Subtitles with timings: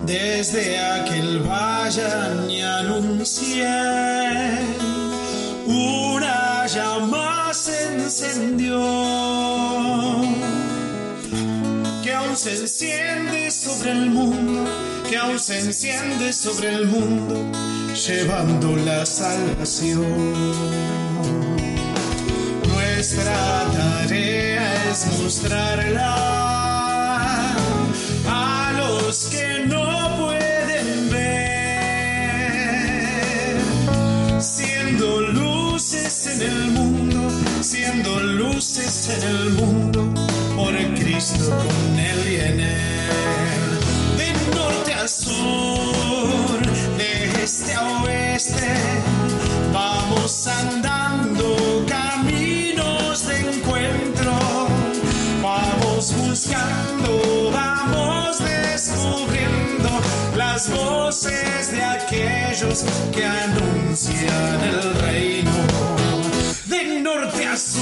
[0.00, 2.02] Desde aquel valle
[2.46, 3.68] me anuncié,
[5.66, 8.80] una llama se encendió,
[12.02, 14.64] que aún se enciende sobre el mundo,
[15.08, 17.34] que aún se enciende sobre el mundo,
[17.94, 20.32] llevando la salvación.
[22.68, 26.14] Nuestra tarea es mostrarla
[28.26, 29.49] a los que
[36.32, 37.28] en el mundo,
[37.60, 40.14] siendo luces en el mundo,
[40.54, 43.80] por Cristo con él y en él,
[44.16, 46.60] de norte a sur,
[46.98, 48.68] de este a oeste,
[49.72, 54.32] vamos andando caminos de encuentro,
[55.42, 59.90] vamos buscando, vamos descubriendo
[60.36, 65.99] las voces de aquellos que anuncian el reino.
[67.52, 67.80] Este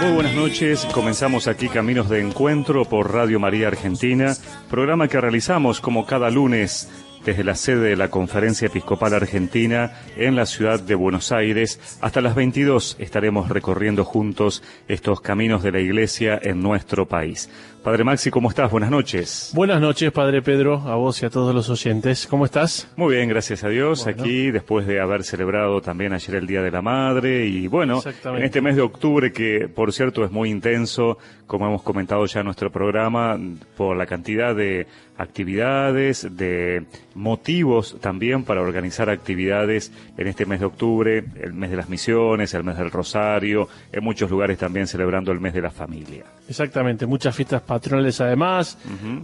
[0.00, 4.34] Muy buenas noches, comenzamos aquí Caminos de Encuentro por Radio María Argentina,
[4.68, 6.90] programa que realizamos como cada lunes
[7.24, 11.78] desde la sede de la Conferencia Episcopal Argentina en la ciudad de Buenos Aires.
[12.00, 17.48] Hasta las 22 estaremos recorriendo juntos estos caminos de la Iglesia en nuestro país.
[17.82, 18.70] Padre Maxi, ¿cómo estás?
[18.70, 19.50] Buenas noches.
[19.54, 22.28] Buenas noches, Padre Pedro, a vos y a todos los oyentes.
[22.28, 22.88] ¿Cómo estás?
[22.94, 24.04] Muy bien, gracias a Dios.
[24.04, 24.22] Bueno.
[24.22, 28.44] Aquí, después de haber celebrado también ayer el Día de la Madre y bueno, en
[28.44, 32.46] este mes de octubre que, por cierto, es muy intenso, como hemos comentado ya en
[32.46, 33.36] nuestro programa,
[33.76, 34.86] por la cantidad de
[35.18, 41.76] actividades, de motivos también para organizar actividades en este mes de octubre, el mes de
[41.76, 45.70] las misiones, el mes del Rosario, en muchos lugares también celebrando el mes de la
[45.70, 46.24] familia.
[46.48, 48.76] Exactamente, muchas fiestas patronales además,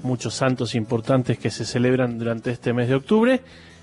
[0.03, 3.43] muchos santos importantes que se celebran durante este mes de octubre.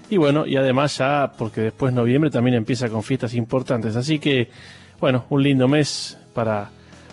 [0.10, 3.96] Y bueno, y además ya, porque después noviembre también empieza con fiestas importantes.
[3.96, 4.50] Así que,
[5.00, 6.70] bueno, un lindo mes para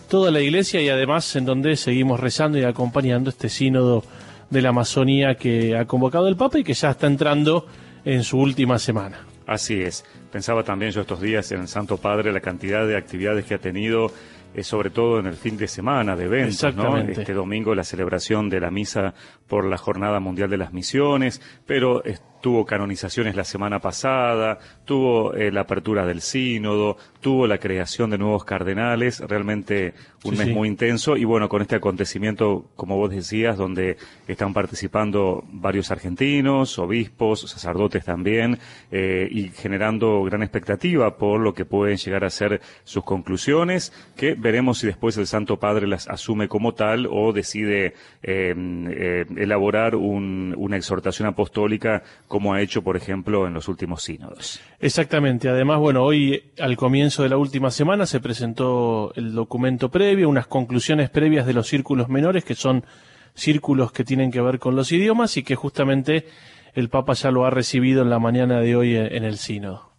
[0.09, 4.03] toda la iglesia y además en donde seguimos rezando y acompañando este sínodo
[4.49, 7.66] de la Amazonía que ha convocado el Papa y que ya está entrando
[8.05, 9.26] en su última semana.
[9.47, 10.05] Así es.
[10.31, 13.59] Pensaba también yo estos días en el Santo Padre la cantidad de actividades que ha
[13.59, 14.10] tenido,
[14.54, 16.98] eh, sobre todo en el fin de semana de eventos, ¿no?
[16.98, 19.14] Este domingo la celebración de la misa
[19.46, 22.02] por la Jornada Mundial de las Misiones, pero
[22.42, 28.19] tuvo canonizaciones la semana pasada, tuvo eh, la apertura del sínodo, tuvo la creación de
[28.19, 29.94] nuevos cardenales, realmente
[30.25, 30.53] un Sí, mes sí.
[30.53, 33.97] muy intenso y bueno, con este acontecimiento, como vos decías, donde
[34.28, 38.59] están participando varios argentinos, obispos, sacerdotes también,
[38.91, 44.34] eh, y generando gran expectativa por lo que pueden llegar a ser sus conclusiones, que
[44.34, 49.94] veremos si después el Santo Padre las asume como tal o decide eh, eh, elaborar
[49.97, 54.61] un- una exhortación apostólica como ha hecho, por ejemplo, en los últimos sínodos.
[54.81, 55.49] Exactamente.
[55.49, 60.47] Además, bueno, hoy al comienzo de la última semana se presentó el documento previo, unas
[60.47, 62.87] conclusiones previas de los círculos menores, que son
[63.34, 66.27] círculos que tienen que ver con los idiomas y que justamente
[66.73, 69.93] el Papa ya lo ha recibido en la mañana de hoy en el sínodo.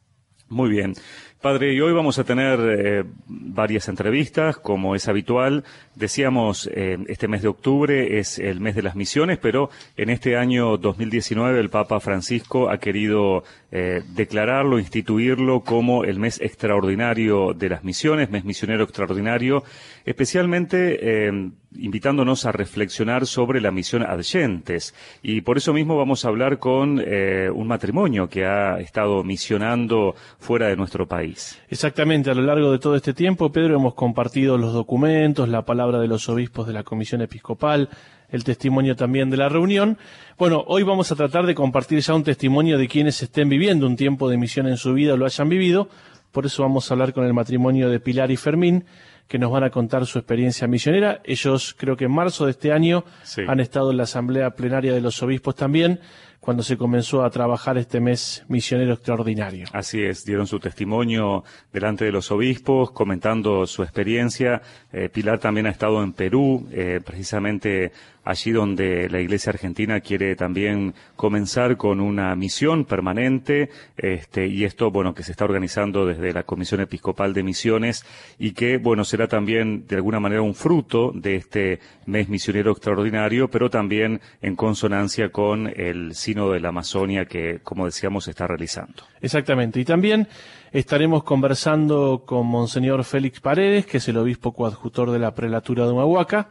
[0.49, 0.93] Muy bien.
[1.43, 5.65] Padre, y hoy vamos a tener eh, varias entrevistas, como es habitual.
[5.93, 10.37] Decíamos, eh, este mes de octubre es el mes de las misiones, pero en este
[10.37, 13.43] año 2019 el Papa Francisco ha querido
[13.73, 19.65] eh, declararlo, instituirlo como el mes extraordinario de las misiones, mes misionero extraordinario,
[20.05, 24.93] especialmente eh, invitándonos a reflexionar sobre la misión adyentes.
[25.21, 30.15] Y por eso mismo vamos a hablar con eh, un matrimonio que ha estado misionando
[30.39, 31.59] fuera de nuestro país.
[31.69, 35.99] Exactamente, a lo largo de todo este tiempo, Pedro, hemos compartido los documentos, la palabra
[35.99, 37.89] de los obispos de la Comisión Episcopal,
[38.29, 39.97] el testimonio también de la reunión.
[40.37, 43.95] Bueno, hoy vamos a tratar de compartir ya un testimonio de quienes estén viviendo un
[43.95, 45.87] tiempo de misión en su vida o lo hayan vivido.
[46.31, 48.85] Por eso vamos a hablar con el matrimonio de Pilar y Fermín,
[49.27, 51.21] que nos van a contar su experiencia misionera.
[51.23, 53.41] Ellos, creo que en marzo de este año, Sí.
[53.47, 55.99] han estado en la Asamblea Plenaria de los Obispos también,
[56.39, 59.65] cuando se comenzó a trabajar este mes misionero extraordinario.
[59.71, 64.61] Así es, dieron su testimonio delante de los obispos, comentando su experiencia.
[64.91, 70.35] Eh, Pilar también ha estado en Perú, eh, precisamente allí donde la Iglesia Argentina quiere
[70.35, 76.33] también comenzar con una misión permanente, este, y esto, bueno, que se está organizando desde
[76.33, 78.05] la Comisión Episcopal de Misiones
[78.39, 83.49] y que, bueno, será también de alguna manera un fruto de este mes misionero extraordinario,
[83.49, 89.03] pero también en consonancia con el sínodo de la Amazonia que, como decíamos, está realizando.
[89.21, 89.79] Exactamente.
[89.79, 90.27] Y también
[90.71, 95.91] estaremos conversando con Monseñor Félix Paredes, que es el obispo coadjutor de la prelatura de
[95.91, 96.49] Humahuaca.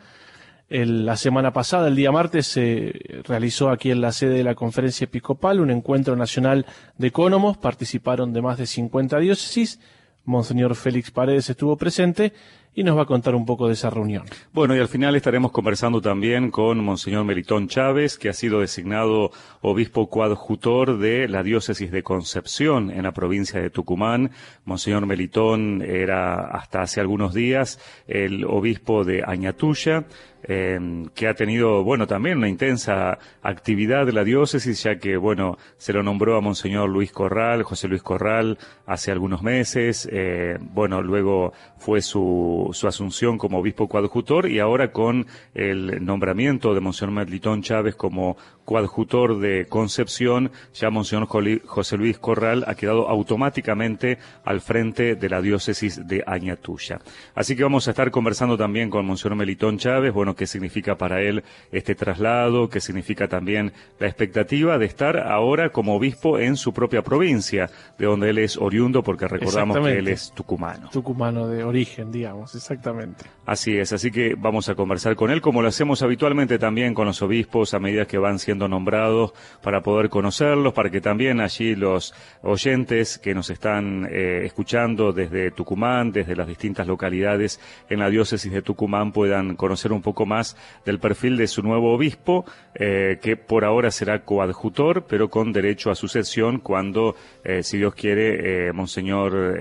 [0.73, 5.05] La semana pasada, el día martes, se realizó aquí en la sede de la conferencia
[5.05, 6.65] episcopal un encuentro nacional
[6.97, 7.59] de ecónomos.
[7.59, 9.81] Participaron de más de 50 diócesis.
[10.25, 12.33] Monseñor Félix Paredes estuvo presente
[12.75, 14.25] y nos va a contar un poco de esa reunión.
[14.53, 19.31] Bueno, y al final estaremos conversando también con Monseñor Melitón Chávez, que ha sido designado
[19.61, 24.31] obispo coadjutor de la diócesis de Concepción en la provincia de Tucumán.
[24.65, 30.05] Monseñor Melitón era hasta hace algunos días el obispo de Añatuya,
[30.45, 35.57] eh, que ha tenido, bueno, también una intensa actividad de la diócesis, ya que, bueno,
[35.77, 41.01] se lo nombró a Monseñor Luis Corral, José Luis Corral, hace algunos meses, eh, bueno,
[41.01, 47.13] luego fue su, su asunción como obispo coadjutor y ahora con el nombramiento de Monseñor
[47.13, 51.27] Melitón Chávez como coadjutor de Concepción, ya Monseñor
[51.67, 57.01] José Luis Corral ha quedado automáticamente al frente de la diócesis de Añatuya.
[57.35, 61.21] Así que vamos a estar conversando también con Monseñor Melitón Chávez, bueno, qué significa para
[61.23, 61.43] él
[61.73, 67.03] este traslado, qué significa también la expectativa de estar ahora como obispo en su propia
[67.03, 70.91] provincia, de donde él es oriundo, porque recordamos que él es tucumano.
[70.91, 73.25] Tucumano de origen, digamos, exactamente.
[73.47, 77.07] Así es, así que vamos a conversar con él, como lo hacemos habitualmente también con
[77.07, 79.33] los obispos a medida que van siendo nombrados,
[79.63, 85.51] para poder conocerlos, para que también allí los oyentes que nos están eh, escuchando desde
[85.51, 90.57] Tucumán, desde las distintas localidades en la diócesis de Tucumán, puedan conocer un poco más
[90.85, 92.45] del perfil de su nuevo obispo,
[92.75, 97.95] eh, que por ahora será coadjutor, pero con derecho a sucesión cuando, eh, si Dios
[97.95, 99.57] quiere, Monseñor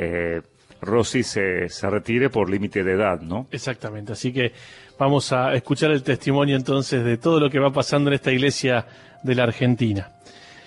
[0.81, 3.48] Rossi se, se retire por límite de edad, ¿no?
[3.51, 4.51] Exactamente, así que
[4.98, 8.86] vamos a escuchar el testimonio entonces de todo lo que va pasando en esta iglesia
[9.24, 10.12] de la Argentina.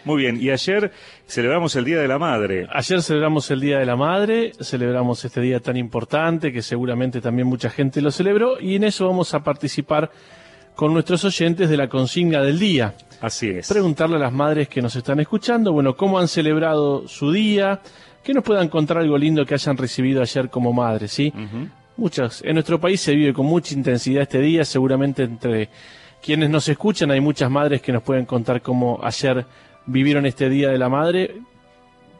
[0.05, 0.93] Muy bien, y ayer
[1.27, 2.67] celebramos el Día de la Madre.
[2.71, 7.49] Ayer celebramos el Día de la Madre, celebramos este día tan importante que seguramente también
[7.49, 10.11] mucha gente lo celebró y en eso vamos a participar
[10.75, 12.95] con nuestros oyentes de la consigna del día.
[13.23, 13.69] Así es.
[13.69, 17.81] Preguntarle a las madres que nos están escuchando, bueno, cómo han celebrado su día,
[18.25, 21.32] que nos puedan contar algo lindo que hayan recibido ayer como madres, ¿sí?
[21.97, 22.43] Muchas.
[22.43, 25.69] En nuestro país se vive con mucha intensidad este día, seguramente entre
[26.25, 29.44] quienes nos escuchan hay muchas madres que nos pueden contar cómo ayer
[29.87, 31.35] vivieron este Día de la Madre.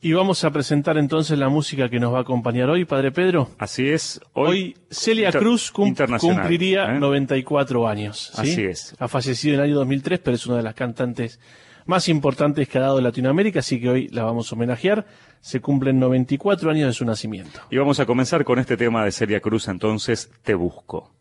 [0.00, 3.50] Y vamos a presentar entonces la música que nos va a acompañar hoy, Padre Pedro.
[3.58, 4.20] Así es.
[4.32, 8.30] Hoy, Celia Cruz cumpliría 94 años.
[8.36, 8.94] Así es.
[9.00, 11.40] Ha fallecido en el año 2003, pero es una de las cantantes
[11.86, 15.04] más importantes que ha dado Latinoamérica, así que hoy la vamos a homenajear.
[15.40, 17.60] Se cumplen 94 años de su nacimiento.
[17.68, 21.17] Y vamos a comenzar con este tema de Celia Cruz, entonces, Te Busco.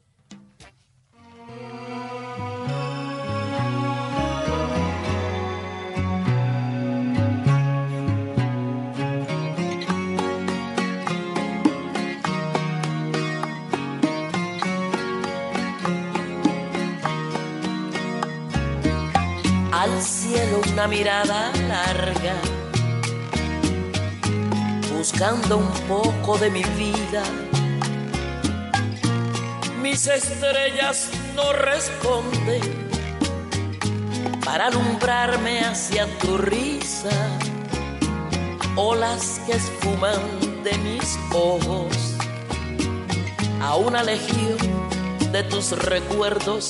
[20.46, 22.36] Una mirada larga,
[24.96, 27.24] buscando un poco de mi vida.
[29.82, 32.62] Mis estrellas no responden
[34.46, 37.10] para alumbrarme hacia tu risa,
[38.76, 42.16] olas que esfuman de mis ojos
[43.62, 44.58] a una legión
[45.32, 46.70] de tus recuerdos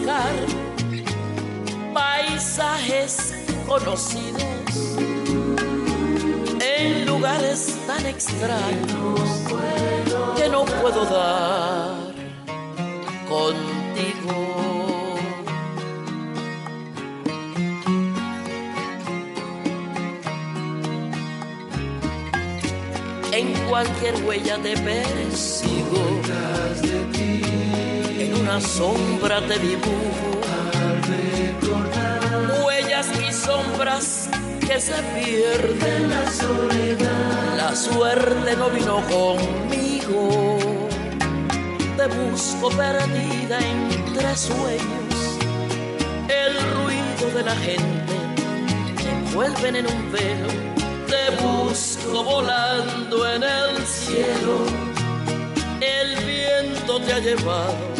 [0.00, 0.34] rebuscar
[1.92, 3.34] paisajes
[3.66, 4.42] conocidos
[6.60, 9.20] en lugares tan extraños
[10.36, 12.14] que no puedo dar
[13.28, 14.56] contigo.
[23.32, 26.20] En cualquier huella te persigo,
[28.50, 30.40] una sombra te dibujo,
[32.64, 34.28] huellas y sombras
[34.66, 36.10] que se pierden.
[36.10, 40.58] La soledad, la suerte no vino conmigo.
[41.96, 45.38] Te busco perdida entre sueños,
[46.26, 48.14] el ruido de la gente
[48.96, 50.48] te envuelven en un velo.
[51.06, 54.66] Te busco volando en el cielo,
[55.80, 57.99] el viento te ha llevado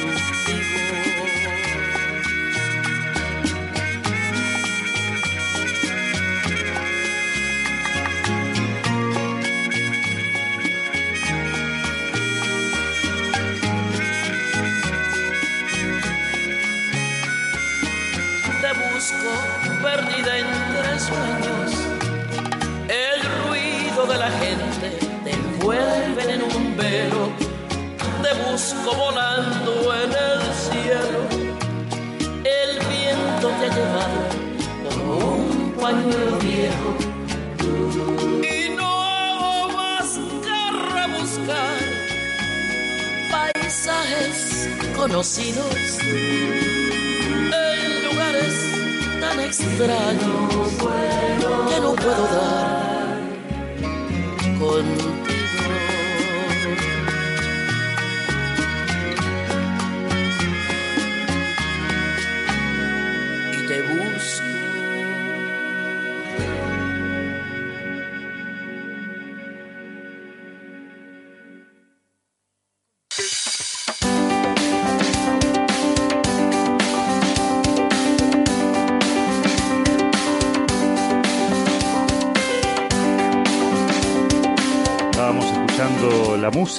[19.91, 21.71] Perdida entre sueños.
[22.87, 24.87] El ruido de la gente
[25.23, 27.23] te envuelve en un velo.
[28.23, 29.71] Te busco volando
[30.03, 31.19] en el cielo.
[32.61, 34.21] El viento te ha llevado
[34.89, 36.89] como un pañuelo viejo.
[38.55, 40.09] Y no más
[40.45, 40.59] que
[40.95, 41.79] rebuscar
[43.31, 46.70] paisajes conocidos
[49.51, 50.69] tan extraños
[51.69, 53.19] que no puedo dar
[54.59, 55.30] contigo.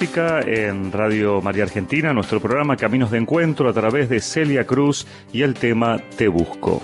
[0.02, 5.06] Música en Radio María Argentina, nuestro programa Caminos de Encuentro a través de Celia Cruz
[5.32, 6.82] y el tema Te Busco.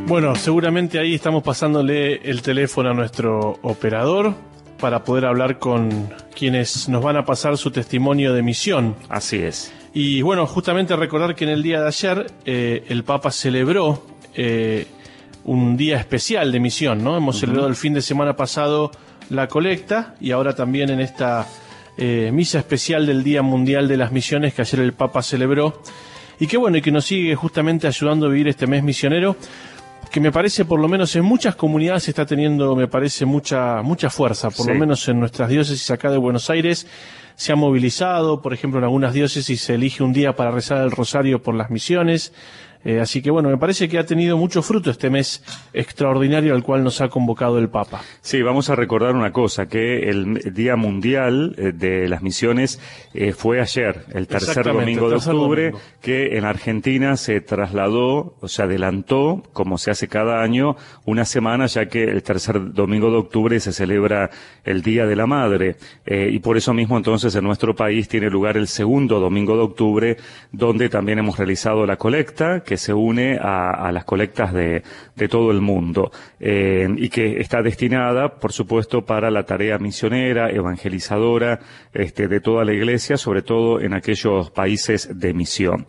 [0.08, 4.34] Bueno, seguramente ahí estamos pasándole el teléfono a nuestro operador
[4.80, 8.96] para poder hablar con quienes nos van a pasar su testimonio de misión.
[9.10, 9.74] Así es.
[9.94, 14.04] Y bueno, justamente recordar que en el día de ayer eh, el Papa celebró
[14.36, 14.86] eh,
[15.48, 17.18] un día especial de misión, ¿no?
[17.18, 18.92] Hemos celebrado el fin de semana pasado
[19.30, 21.48] la colecta y ahora también en esta
[21.98, 25.82] eh, misa especial del Día Mundial de las Misiones que ayer el Papa celebró.
[26.40, 29.36] Y que bueno, y que nos sigue justamente ayudando a vivir este mes misionero
[30.12, 34.10] que me parece por lo menos en muchas comunidades está teniendo, me parece, mucha, mucha
[34.10, 36.88] fuerza, por lo menos en nuestras diócesis acá de Buenos Aires
[37.36, 40.92] se ha movilizado, por ejemplo en algunas diócesis se elige un día para rezar el
[40.92, 42.34] rosario por las misiones,
[42.84, 45.44] eh, así que bueno, me parece que ha tenido mucho fruto este mes
[45.74, 48.02] extraordinario al cual nos ha convocado el Papa.
[48.22, 52.80] Sí, vamos a recordar una cosa, que el Día Mundial eh, de las Misiones
[53.14, 58.64] eh, fue ayer, el tercer domingo de octubre, que en Argentina se trasladó, o se
[58.64, 63.60] adelantó, como se hace cada año, una semana, ya que el tercer domingo de octubre
[63.60, 64.30] se celebra
[64.64, 65.76] el Día de la Madre.
[66.06, 70.18] y por eso mismo entonces en nuestro país tiene lugar el segundo domingo de octubre,
[70.52, 74.84] donde también hemos realizado la colecta, que se une a, las colectas de,
[75.30, 81.62] todo el mundo eh, y que está destinada, por supuesto, para la tarea misionera, evangelizadora
[81.94, 85.88] este, de toda la Iglesia, sobre todo en aquellos países de misión.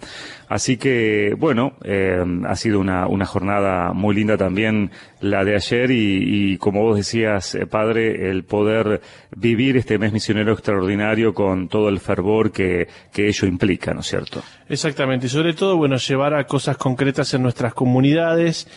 [0.49, 6.57] Así que, bueno, eh, ha sido una, jornada muy linda también la de ayer y,
[6.59, 9.01] como vos decías, eh, padre, el poder
[9.37, 14.07] vivir este mes misionero extraordinario con todo el fervor que, que ello implica, ¿no es
[14.07, 14.43] cierto?
[14.69, 18.69] Exactamente, y sobre todo, bueno, llevar a cosas concretas en nuestras comunidades,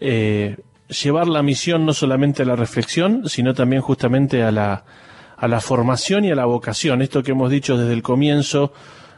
[0.00, 0.56] eh,
[0.88, 4.84] llevar la misión no solamente a la reflexión, sino también justamente a la,
[5.36, 7.02] a la formación y a la vocación.
[7.02, 8.72] Esto que hemos dicho desde el comienzo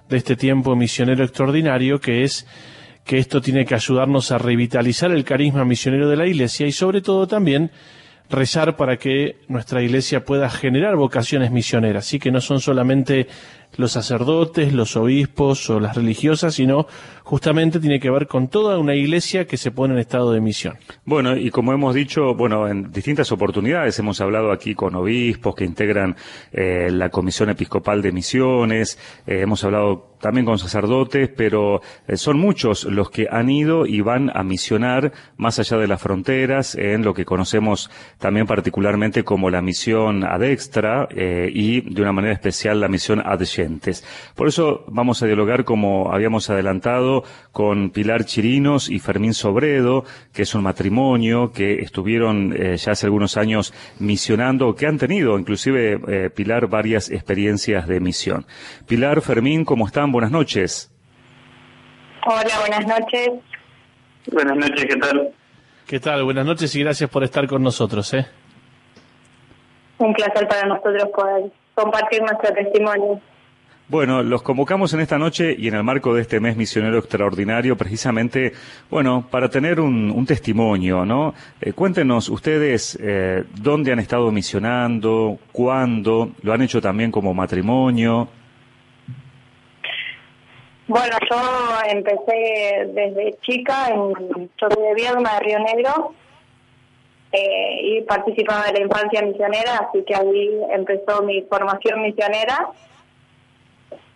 [0.08, 2.46] de este tiempo misionero extraordinario, que es
[3.06, 7.00] que esto tiene que ayudarnos a revitalizar el carisma misionero de la Iglesia y sobre
[7.00, 7.70] todo también
[8.28, 13.28] rezar para que nuestra Iglesia pueda generar vocaciones misioneras, así que no son solamente
[13.76, 16.86] los sacerdotes, los obispos o las religiosas, sino
[17.26, 20.76] justamente tiene que ver con toda una iglesia que se pone en estado de misión.
[21.04, 25.64] Bueno, y como hemos dicho, bueno, en distintas oportunidades hemos hablado aquí con obispos que
[25.64, 26.14] integran
[26.52, 32.38] eh, la Comisión Episcopal de Misiones, eh, hemos hablado también con sacerdotes, pero eh, son
[32.38, 37.02] muchos los que han ido y van a misionar más allá de las fronteras en
[37.02, 42.88] lo que conocemos también particularmente como la misión adextra y de una manera especial la
[42.88, 43.20] misión
[44.34, 50.42] por eso vamos a dialogar, como habíamos adelantado, con Pilar Chirinos y Fermín Sobredo, que
[50.42, 56.00] es un matrimonio que estuvieron eh, ya hace algunos años misionando, que han tenido, inclusive,
[56.08, 58.46] eh, Pilar, varias experiencias de misión.
[58.86, 60.12] Pilar, Fermín, ¿cómo están?
[60.12, 60.92] Buenas noches.
[62.26, 63.30] Hola, buenas noches.
[64.32, 65.32] Buenas noches, ¿qué tal?
[65.86, 66.24] ¿Qué tal?
[66.24, 68.12] Buenas noches y gracias por estar con nosotros.
[68.14, 68.26] ¿eh?
[69.98, 73.20] Un placer para nosotros poder compartir nuestro testimonio.
[73.88, 77.76] Bueno, los convocamos en esta noche y en el marco de este mes misionero extraordinario,
[77.76, 78.52] precisamente,
[78.90, 81.34] bueno, para tener un, testimonio, ¿no?
[81.60, 88.26] Eh, cuéntenos ustedes eh, dónde han estado misionando, cuándo, lo han hecho también como matrimonio.
[90.88, 91.38] Bueno, yo
[91.88, 96.12] empecé desde chica, en, yo soy de Viedma, de Río Negro,
[97.30, 102.72] eh, y participaba de la infancia misionera, así que ahí empezó mi formación misionera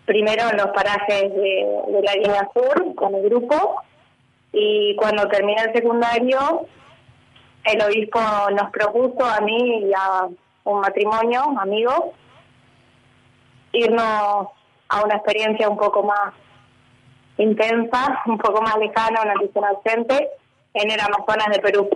[0.04, 1.66] primero en los parajes de,
[2.02, 3.82] la línea sur con el grupo
[4.52, 6.66] y cuando terminé el secundario
[7.64, 10.28] el obispo nos propuso a mí y a
[10.64, 12.12] un matrimonio amigo
[13.72, 14.48] irnos
[14.88, 16.34] a una experiencia un poco más
[17.38, 20.28] intensa, un poco más lejana, una misión ausente
[20.74, 21.88] en el Amazonas de Perú.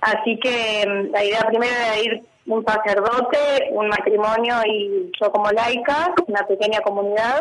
[0.00, 5.50] Así que mm, la idea primero era ir un sacerdote, un matrimonio y yo como
[5.50, 7.40] laica, una pequeña comunidad.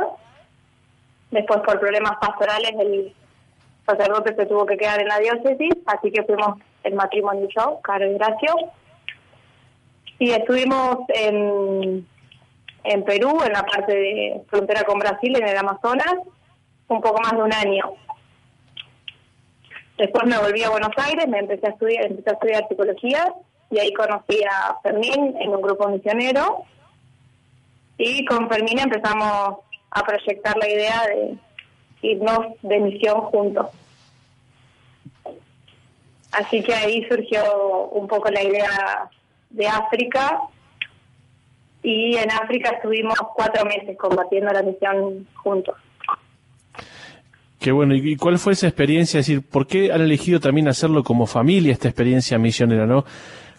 [1.32, 3.14] Después por problemas pastorales el
[3.86, 7.80] sacerdote se tuvo que quedar en la diócesis, así que fuimos el matrimonio y yo,
[7.82, 8.56] Caro y Gracio.
[10.20, 12.08] Y estuvimos en,
[12.84, 16.16] en Perú, en la parte de frontera con Brasil, en el Amazonas,
[16.88, 17.94] un poco más de un año.
[19.98, 23.34] Después me volví a Buenos Aires, me empecé a estudiar, empecé a estudiar psicología
[23.74, 26.64] y ahí conocí a Fermín en un grupo misionero
[27.98, 29.60] y con Fermín empezamos
[29.90, 31.38] a proyectar la idea de
[32.04, 33.68] irnos de misión juntos.
[36.32, 39.10] Así que ahí surgió un poco la idea
[39.50, 40.40] de África
[41.82, 45.76] y en África estuvimos cuatro meses combatiendo la misión juntos.
[47.60, 49.20] Qué bueno, ¿y cuál fue esa experiencia?
[49.20, 53.06] Es decir, ¿por qué han elegido también hacerlo como familia, esta experiencia misionera, no?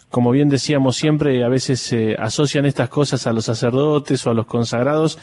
[0.09, 4.33] Como bien decíamos siempre, a veces se asocian estas cosas a los sacerdotes o a
[4.33, 5.19] los consagrados.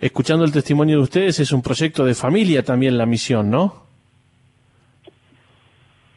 [0.00, 3.84] Escuchando el testimonio de ustedes, es un proyecto de familia también la misión, ¿no?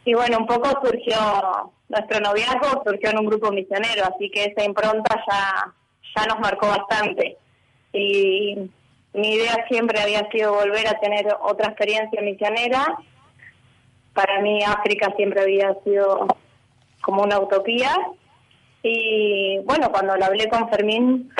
[0.05, 4.63] Y bueno, un poco surgió, nuestro noviazgo surgió en un grupo misionero, así que esa
[4.63, 5.73] impronta ya,
[6.15, 7.37] ya nos marcó bastante.
[7.91, 8.69] Y
[9.13, 12.85] mi idea siempre había sido volver a tener otra experiencia misionera.
[14.13, 16.27] Para mí África siempre había sido
[17.07, 17.95] como una utopía.
[18.83, 21.31] Y bueno, cuando lo hablé con Fermín,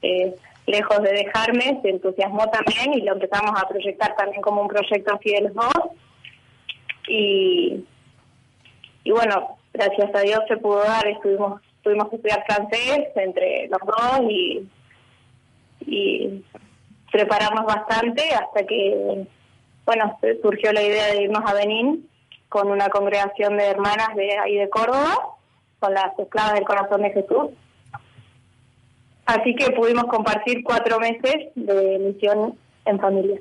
[0.00, 0.34] eh,
[0.66, 5.14] lejos de dejarme, se entusiasmó también y lo empezamos a proyectar también como un proyecto
[5.14, 5.74] así de los dos.
[7.06, 7.84] Y
[9.04, 13.80] y bueno, gracias a Dios se pudo dar, estuvimos, tuvimos que estudiar francés entre los
[13.80, 14.68] dos y,
[15.86, 16.44] y
[17.10, 19.26] prepararnos bastante hasta que,
[19.86, 22.09] bueno, surgió la idea de irnos a Benín
[22.50, 25.36] con una congregación de hermanas de ahí de Córdoba,
[25.78, 27.50] con las esclavas del corazón de Jesús.
[29.24, 33.40] Así que pudimos compartir cuatro meses de misión en familia.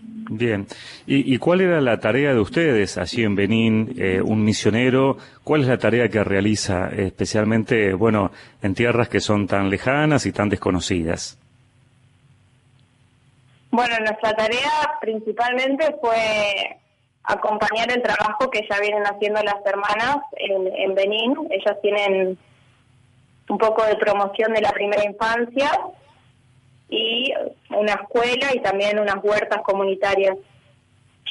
[0.00, 0.66] Bien.
[1.06, 5.16] ¿Y, cuál era la tarea de ustedes allí en Benín, eh, un misionero?
[5.44, 10.32] ¿Cuál es la tarea que realiza, especialmente, bueno, en tierras que son tan lejanas y
[10.32, 11.38] tan desconocidas?
[13.70, 16.76] Bueno, nuestra tarea principalmente fue
[17.24, 21.36] acompañar el trabajo que ya vienen haciendo las hermanas en, en Benín.
[21.50, 22.38] Ellas tienen
[23.48, 25.70] un poco de promoción de la primera infancia
[26.88, 27.32] y
[27.70, 30.36] una escuela y también unas huertas comunitarias.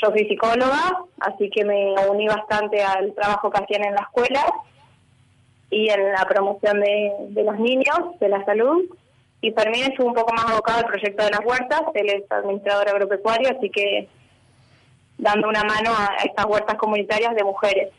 [0.01, 4.43] Yo soy psicóloga, así que me uní bastante al trabajo que hacían en la escuela
[5.69, 8.83] y en la promoción de, los niños, de la salud.
[9.41, 12.89] Y Fermín estuvo un poco más abocado al proyecto de las huertas, él es administrador
[12.89, 14.07] agropecuario, así que
[15.17, 17.89] dando una mano a estas huertas comunitarias de mujeres.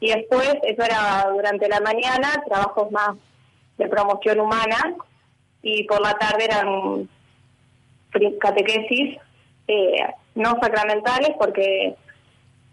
[0.00, 3.16] Y después, eso era durante la mañana, trabajos más
[3.76, 4.96] de promoción humana,
[5.62, 7.08] y por la tarde eran
[8.40, 9.18] catequesis
[9.66, 9.98] eh,
[10.34, 11.94] no sacramentales porque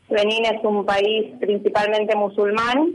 [0.07, 2.93] Benín es un país principalmente musulmán,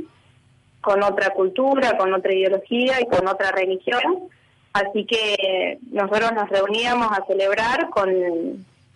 [0.80, 4.30] con otra cultura, con otra ideología y con otra religión.
[4.72, 8.08] Así que nosotros nos reuníamos a celebrar con,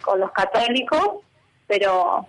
[0.02, 1.23] con los católicos,
[1.66, 2.26] pero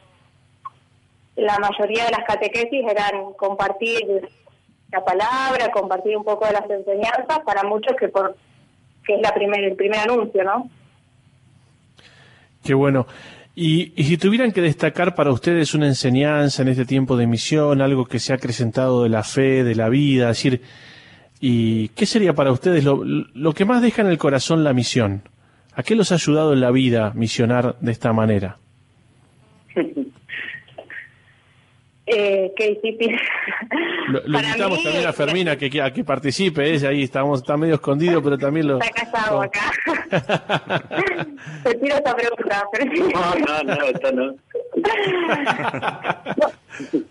[1.36, 4.30] la mayoría de las catequesis eran compartir
[4.92, 8.36] la palabra, compartir un poco de las enseñanzas para muchos que por
[9.08, 10.70] es la primer, el primer anuncio, ¿no?
[12.64, 13.06] Qué bueno.
[13.56, 18.06] Y, si tuvieran que destacar para ustedes una enseñanza en este tiempo de misión, algo
[18.06, 20.62] que se ha acrecentado de la fe, de la vida, decir,
[21.40, 25.22] ¿y qué sería para ustedes lo, lo que más deja en el corazón la misión?
[25.74, 28.58] ¿A qué los ha ayudado en la vida misionar de esta manera?
[32.08, 33.20] Eh, qué difícil.
[34.10, 38.22] Lo, invitamos también a Fermina que, a que participe, ella ahí estamos, está medio escondido,
[38.22, 38.80] pero también lo...
[38.80, 39.72] Está casado acá.
[41.64, 42.64] Te tiro esta pregunta.
[43.12, 44.36] No, no, no, esto no.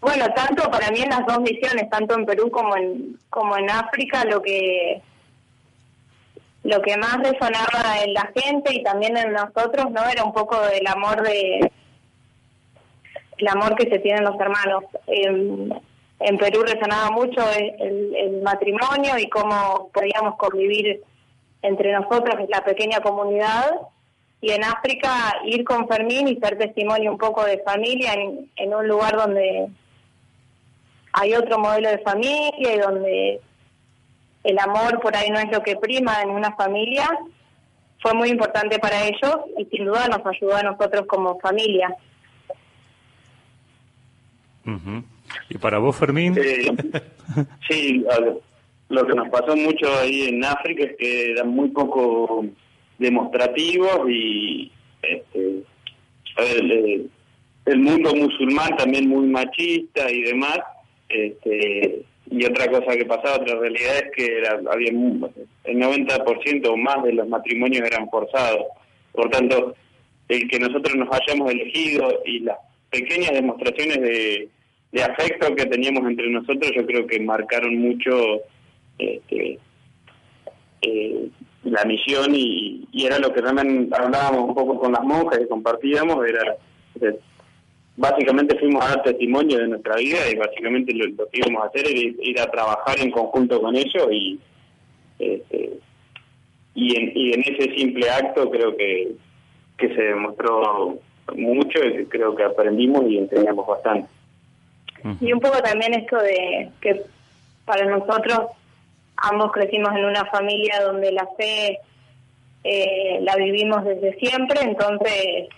[0.00, 3.68] bueno, tanto para mí en las dos misiones, tanto en Perú como en, como en
[3.68, 5.02] África, lo que
[6.62, 10.60] lo que más resonaba en la gente y también en nosotros no era un poco
[10.60, 11.70] del amor de
[13.38, 14.84] el amor que se tienen los hermanos.
[15.06, 17.42] en Perú resonaba mucho
[17.78, 21.02] el, matrimonio y cómo podíamos convivir
[21.62, 23.70] entre nosotros, la pequeña comunidad,
[24.42, 28.74] y en África ir con Fermín y ser testimonio un poco de familia en, en
[28.74, 29.68] un lugar donde
[31.12, 33.40] hay otro modelo de familia y donde
[34.44, 37.08] el amor por ahí no es lo que prima en una familia,
[38.00, 41.94] fue muy importante para ellos y sin duda nos ayudó a nosotros como familia.
[45.48, 46.34] ¿Y para vos, Fermín?
[47.68, 48.04] sí,
[48.88, 52.44] lo que nos pasó mucho ahí en África es que eran muy poco
[52.98, 54.70] demostrativos y
[55.02, 55.62] este,
[57.66, 60.58] el, mundo musulmán también muy machista y demás.
[61.08, 66.76] Este, y otra cosa que pasaba, otra realidad es que era, había el 90% o
[66.76, 68.66] más de los matrimonios eran forzados.
[69.12, 69.74] Por tanto,
[70.28, 74.48] el que nosotros nos hayamos elegido y las pequeñas demostraciones de,
[75.02, 78.42] afecto que teníamos entre nosotros, yo creo que marcaron mucho
[78.98, 79.58] este,
[80.82, 81.28] eh,
[81.64, 86.24] la misión y, era lo que también hablábamos un poco con las monjas y compartíamos,
[86.26, 86.56] era
[88.00, 91.86] básicamente fuimos a dar testimonio de nuestra vida y básicamente lo, que íbamos a hacer
[91.86, 94.40] era ir, a trabajar en conjunto con ellos y
[95.18, 95.70] este,
[96.74, 99.12] y, en, y en ese simple acto creo que,
[99.76, 100.98] que se demostró
[101.36, 104.08] mucho y creo que aprendimos y enseñamos bastante.
[105.20, 107.02] Y un poco también esto de que
[107.66, 108.46] para nosotros
[109.16, 111.78] ambos crecimos en una familia donde la fe
[112.64, 115.48] eh, la vivimos desde siempre, entonces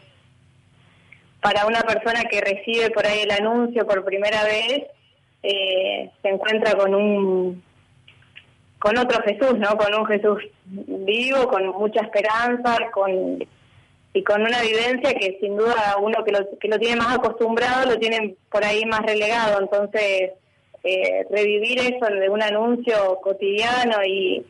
[1.43, 4.85] para una persona que recibe por ahí el anuncio por primera vez,
[5.43, 7.63] eh, se encuentra con un
[8.79, 9.77] con otro Jesús, ¿no?
[9.77, 13.45] Con un Jesús vivo, con mucha esperanza, con
[14.15, 17.91] y con una vivencia que sin duda uno que lo, que lo tiene más acostumbrado
[17.91, 19.61] lo tiene por ahí más relegado.
[19.61, 20.33] Entonces,
[20.85, 24.45] eh, revivir eso de un anuncio cotidiano y,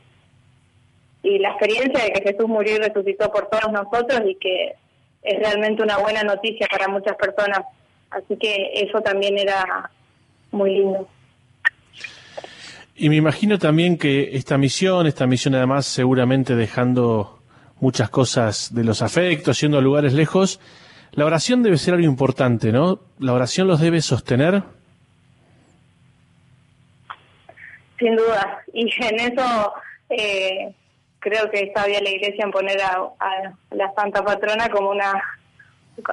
[1.23, 4.75] y la experiencia de que Jesús murió y resucitó por todos nosotros y que
[5.23, 7.61] es realmente una buena noticia para muchas personas.
[8.11, 9.91] Así que eso también era
[10.51, 11.09] muy lindo.
[12.95, 17.39] Y me imagino también que esta misión, esta misión además seguramente dejando
[17.81, 20.61] muchas cosas de los afectos, yendo a lugares lejos,
[21.13, 23.01] la oración debe ser algo importante, ¿no?
[23.19, 24.63] ¿La oración los debe sostener?
[27.99, 28.63] Sin duda.
[28.73, 29.73] Y en eso
[30.11, 30.75] eh,
[31.23, 35.13] creo que bien la iglesia en poner a, la Santa Patrona como una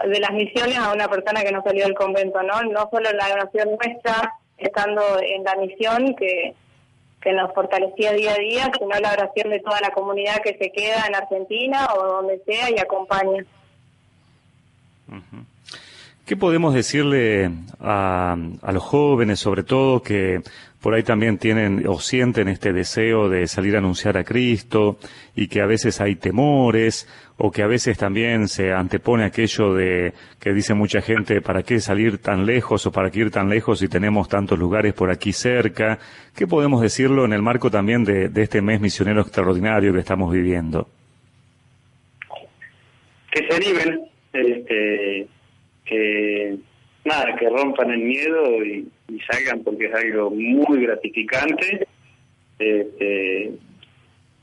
[0.06, 2.62] de las misiones a una persona que no salió del convento, ¿no?
[2.64, 6.54] No solo la oración nuestra, estando en la misión, que
[7.22, 10.72] que nos fortalecía día a día, sino la oración de toda la comunidad que se
[10.72, 13.44] queda en Argentina o donde sea y acompaña.
[16.26, 20.42] ¿Qué podemos decirle a, a, los jóvenes, sobre todo, que
[20.82, 24.98] por ahí también tienen o sienten este deseo de salir a anunciar a Cristo
[25.36, 30.14] y que a veces hay temores o que a veces también se antepone aquello de
[30.40, 33.80] que dice mucha gente, ¿para qué salir tan lejos o para qué ir tan lejos
[33.80, 36.00] si tenemos tantos lugares por aquí cerca?
[36.36, 40.32] ¿Qué podemos decirlo en el marco también de, de este mes misionero extraordinario que estamos
[40.32, 40.88] viviendo?
[43.32, 44.00] Que se animen,
[44.34, 45.28] este,
[45.86, 46.58] que
[47.38, 48.90] que rompan el miedo y,
[49.32, 51.88] salgan porque es algo muy gratificante
[52.60, 53.52] este,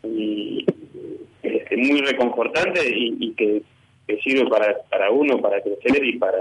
[0.03, 0.67] y
[1.43, 3.63] este, muy reconfortante y, que,
[4.23, 6.39] sirve para, para uno, para crecer y para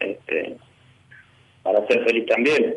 [0.00, 0.56] este,
[1.62, 2.76] para ser feliz también.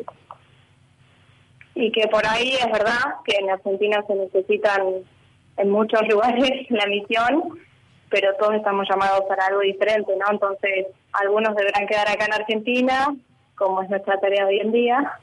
[1.74, 4.82] Y que por ahí es verdad que en Argentina se necesitan
[5.56, 7.58] en muchos lugares la misión
[8.10, 10.26] pero todos estamos llamados para algo diferente, ¿no?
[10.30, 13.14] Entonces, algunos deberán quedar acá en Argentina,
[13.56, 15.18] como es nuestra tarea hoy en día,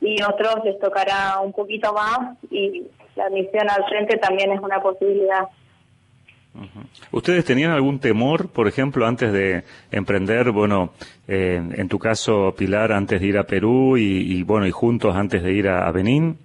[0.00, 2.86] y otros les tocará un poquito más y
[3.16, 5.48] la misión al frente también es una posibilidad.
[7.12, 10.92] ¿Ustedes tenían algún temor, por ejemplo, antes de emprender, bueno,
[11.28, 15.42] eh, en tu caso, Pilar, antes de ir a Perú y, bueno, y juntos antes
[15.42, 16.38] de ir a, Benín?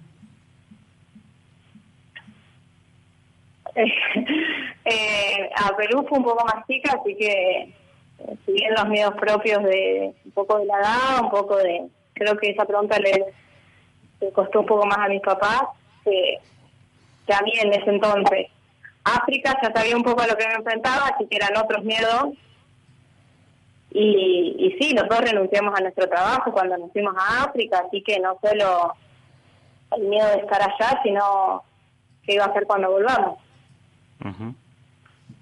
[5.66, 7.74] Eh, a Perú fue un poco más chica, así que
[8.18, 11.86] eh, si bien los miedos propios de un poco de la edad, un poco de...
[12.14, 13.34] Creo que esa pregunta le,
[14.32, 15.62] costó un poco más a mis papás
[16.02, 16.38] que,
[17.32, 18.46] a mí en ese entonces.
[19.04, 22.28] África ya sabía un poco a lo que me enfrentaba, así que eran otros miedos.
[23.90, 28.18] Y, y sí, nosotros renunciamos a nuestro trabajo cuando nos fuimos a África, así que
[28.18, 28.94] no solo
[29.96, 31.62] el miedo de estar allá, sino
[32.24, 33.38] qué iba a hacer cuando volvamos.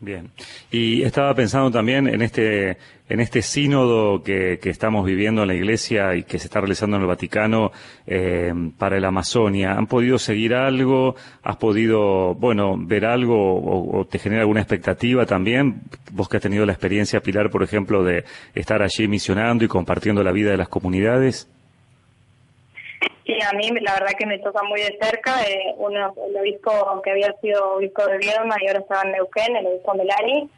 [0.01, 0.31] Bien.
[0.71, 2.77] Y estaba pensando también en este,
[3.09, 6.97] en este sínodo que, que estamos viviendo en la Iglesia y que se está realizando
[6.97, 7.73] en el Vaticano
[8.07, 9.73] eh, para el Amazonia.
[9.73, 11.15] ¿Han podido seguir algo?
[11.43, 15.83] ¿Has podido, bueno, ver algo o, te genera alguna expectativa también?
[16.13, 20.23] Vos que has tenido la experiencia, Pilar, por ejemplo, de estar allí misionando y compartiendo
[20.23, 21.49] la vida de las comunidades.
[23.27, 25.43] Sí, a mí la verdad que me toca muy de cerca.
[25.45, 29.57] Eh, uno, el obispo que había sido obispo de Viedma y ahora estaba en Neuquén,
[29.57, 30.51] el obispo Melani,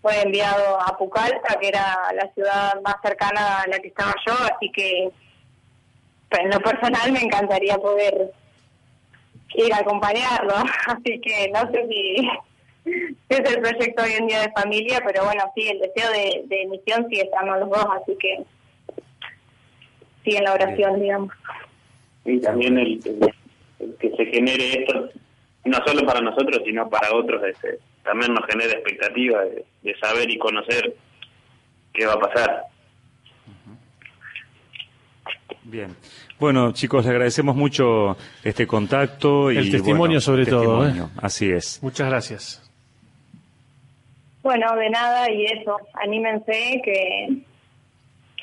[0.00, 4.32] fue enviado a Pucallpa, que era la ciudad más cercana a la que estaba yo,
[4.54, 5.10] así que
[6.28, 8.30] pues, en lo personal me encantaría poder
[9.54, 10.54] ir a acompañarlo.
[10.86, 12.28] Así que no sé si,
[13.28, 16.66] es el proyecto hoy en día de familia, pero bueno, sí, el deseo de, de
[16.66, 18.44] misión sigue estando los dos, así que
[20.24, 21.32] sí en la oración, digamos
[22.24, 23.00] y también el,
[23.98, 25.08] que se genere esto,
[25.64, 30.30] no solo para nosotros, sino para otros, es, también nos genera expectativa de, de saber
[30.30, 30.94] y conocer
[31.92, 32.62] qué va a pasar.
[35.64, 35.96] Bien.
[36.38, 40.92] Bueno, chicos, le agradecemos mucho este contacto y El testimonio bueno, sobre todo, ¿eh?
[41.20, 41.80] Así es.
[41.82, 42.70] Muchas gracias.
[44.42, 47.44] Bueno, de nada y eso, anímense que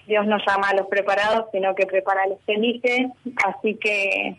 [0.09, 3.09] Dios no llama a los preparados, sino que prepara a los que elige,
[3.45, 4.35] así que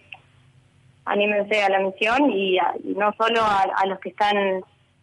[1.07, 4.37] anímense a la misión y, a- y no solo a, a los que están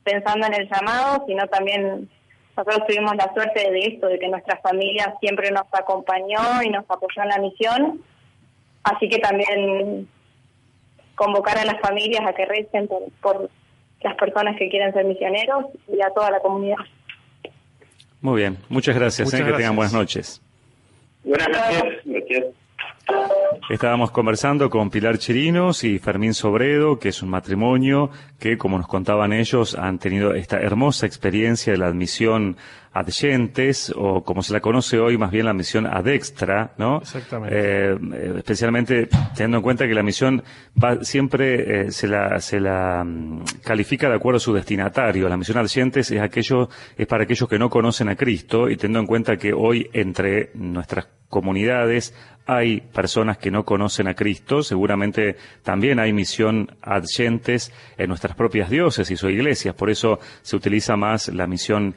[0.03, 2.08] pensando en el llamado, sino también
[2.56, 6.86] nosotros tuvimos la suerte de esto, de que nuestra familia siempre nos acompañó y nos
[6.89, 8.01] apoyó en la misión,
[8.84, 10.08] así que también
[11.15, 13.49] convocar a las familias a que recen por, por
[14.01, 16.77] las personas que quieren ser misioneros y a toda la comunidad.
[18.21, 18.58] Muy bien.
[18.69, 19.27] Muchas gracias.
[19.27, 19.75] Muchas eh, que tengan gracias.
[19.75, 20.41] buenas noches.
[21.27, 21.49] Buenas.
[23.69, 28.87] Estábamos conversando con Pilar Chirinos y Fermín Sobredo, que es un matrimonio que, como nos
[28.87, 32.55] contaban ellos, han tenido esta hermosa experiencia de la admisión
[32.99, 36.97] adyentes, o como se la conoce hoy, más bien la misión adextra, ¿no?
[36.97, 37.55] Exactamente.
[37.55, 40.43] Eh, eh, especialmente teniendo en cuenta que la misión
[40.81, 45.29] va, siempre eh, se la, se la mm, califica de acuerdo a su destinatario.
[45.29, 48.99] La misión adyentes es aquello, es para aquellos que no conocen a Cristo y teniendo
[48.99, 52.13] en cuenta que hoy entre nuestras comunidades
[52.47, 58.69] hay personas que no conocen a Cristo, seguramente también hay misión adyentes en nuestras propias
[58.69, 61.93] diócesis o iglesias, por eso se utiliza más la misión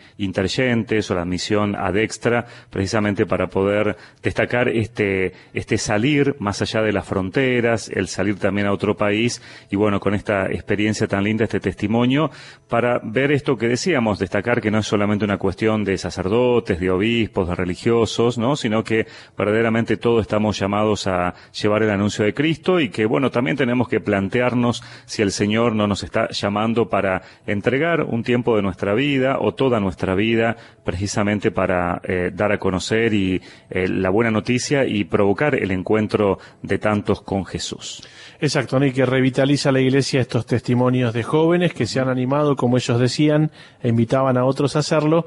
[0.90, 7.06] o la misión adextra, precisamente para poder destacar este, este salir más allá de las
[7.06, 11.60] fronteras, el salir también a otro país, y bueno, con esta experiencia tan linda, este
[11.60, 12.30] testimonio,
[12.68, 16.90] para ver esto que decíamos, destacar que no es solamente una cuestión de sacerdotes, de
[16.90, 18.56] obispos, de religiosos, ¿no?
[18.56, 19.06] sino que
[19.38, 23.88] verdaderamente todos estamos llamados a llevar el anuncio de Cristo y que, bueno, también tenemos
[23.88, 28.94] que plantearnos si el Señor no nos está llamando para entregar un tiempo de nuestra
[28.94, 33.40] vida o toda nuestra vida precisamente para eh, dar a conocer y
[33.70, 38.02] eh, la buena noticia y provocar el encuentro de tantos con Jesús.
[38.40, 42.78] Exacto, y que revitaliza la iglesia estos testimonios de jóvenes que se han animado, como
[42.78, 43.50] ellos decían,
[43.82, 45.26] e invitaban a otros a hacerlo,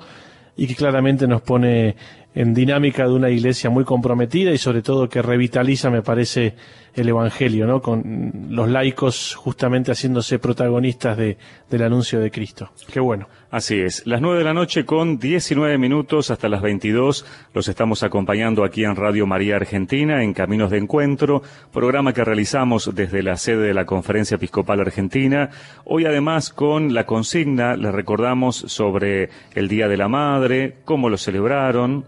[0.56, 1.96] y que claramente nos pone
[2.36, 6.56] en dinámica de una iglesia muy comprometida y sobre todo que revitaliza, me parece,
[6.96, 7.82] el Evangelio, ¿no?
[7.82, 11.38] Con los laicos justamente haciéndose protagonistas de,
[11.70, 12.70] del anuncio de Cristo.
[12.92, 13.28] Qué bueno.
[13.50, 18.02] Así es, las nueve de la noche con 19 minutos hasta las 22 los estamos
[18.02, 23.38] acompañando aquí en Radio María Argentina en Caminos de Encuentro, programa que realizamos desde la
[23.38, 25.52] sede de la Conferencia Episcopal Argentina.
[25.86, 31.18] Hoy además con la consigna, les recordamos sobre el Día de la Madre, cómo lo
[31.18, 32.06] celebraron,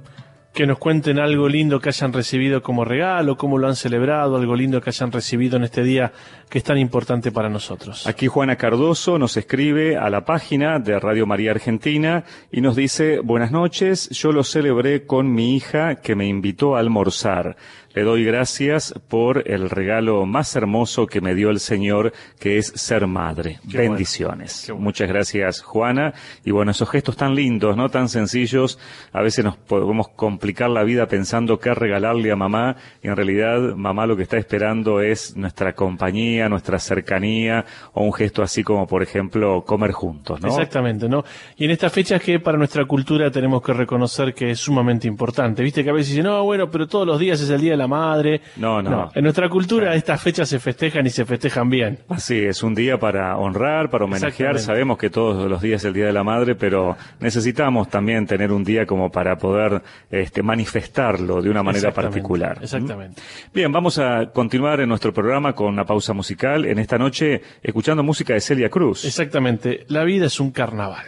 [0.56, 4.56] Que nos cuenten algo lindo que hayan recibido como regalo, cómo lo han celebrado, algo
[4.56, 6.13] lindo que hayan recibido en este día
[6.50, 8.08] que es tan importante para nosotros.
[8.08, 13.20] Aquí Juana Cardoso nos escribe a la página de Radio María Argentina y nos dice,
[13.20, 17.58] buenas noches, yo lo celebré con mi hija que me invitó a almorzar.
[17.95, 22.67] Le doy gracias por el regalo más hermoso que me dio el Señor, que es
[22.75, 23.60] ser madre.
[23.71, 23.77] Qué.
[23.77, 24.65] Bendiciones.
[24.67, 24.84] Bueno.
[24.84, 26.13] Muchas gracias, Juana.
[26.43, 27.88] Y bueno, esos gestos tan lindos, ¿no?
[27.88, 28.79] Tan sencillos.
[29.13, 32.75] A veces nos podemos complicar la vida pensando qué regalarle a mamá.
[33.01, 38.12] Y en realidad, mamá lo que está esperando es nuestra compañía, nuestra cercanía, o un
[38.12, 40.49] gesto así como, por ejemplo, comer juntos, ¿no?
[40.49, 41.23] Exactamente, ¿no?
[41.55, 45.63] Y en estas fechas que para nuestra cultura tenemos que reconocer que es sumamente importante.
[45.63, 47.77] Viste que a veces dicen, no, bueno, pero todos los días es el Día de
[47.77, 48.41] la Madre.
[48.58, 49.12] No, no.
[49.13, 52.00] En nuestra cultura estas fechas se festejan y se festejan bien.
[52.10, 54.60] Así es, un día para honrar, para homenajear.
[54.60, 58.52] Sabemos que todos los días es el Día de la Madre, pero necesitamos también tener
[58.52, 62.60] un día como para poder este, manifestarlo de una manera Exactamente, particular.
[62.62, 63.21] Exactamente.
[63.54, 66.65] Bien, vamos a continuar en nuestro programa con una pausa musical.
[66.65, 69.06] En esta noche, escuchando música de Celia Cruz.
[69.06, 69.86] Exactamente.
[69.88, 71.06] La vida es un carnaval.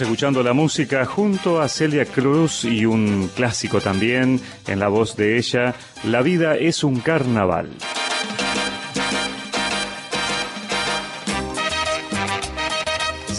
[0.00, 5.36] Escuchando la música junto a Celia Cruz y un clásico también en la voz de
[5.36, 5.74] ella,
[6.04, 7.70] La vida es un carnaval.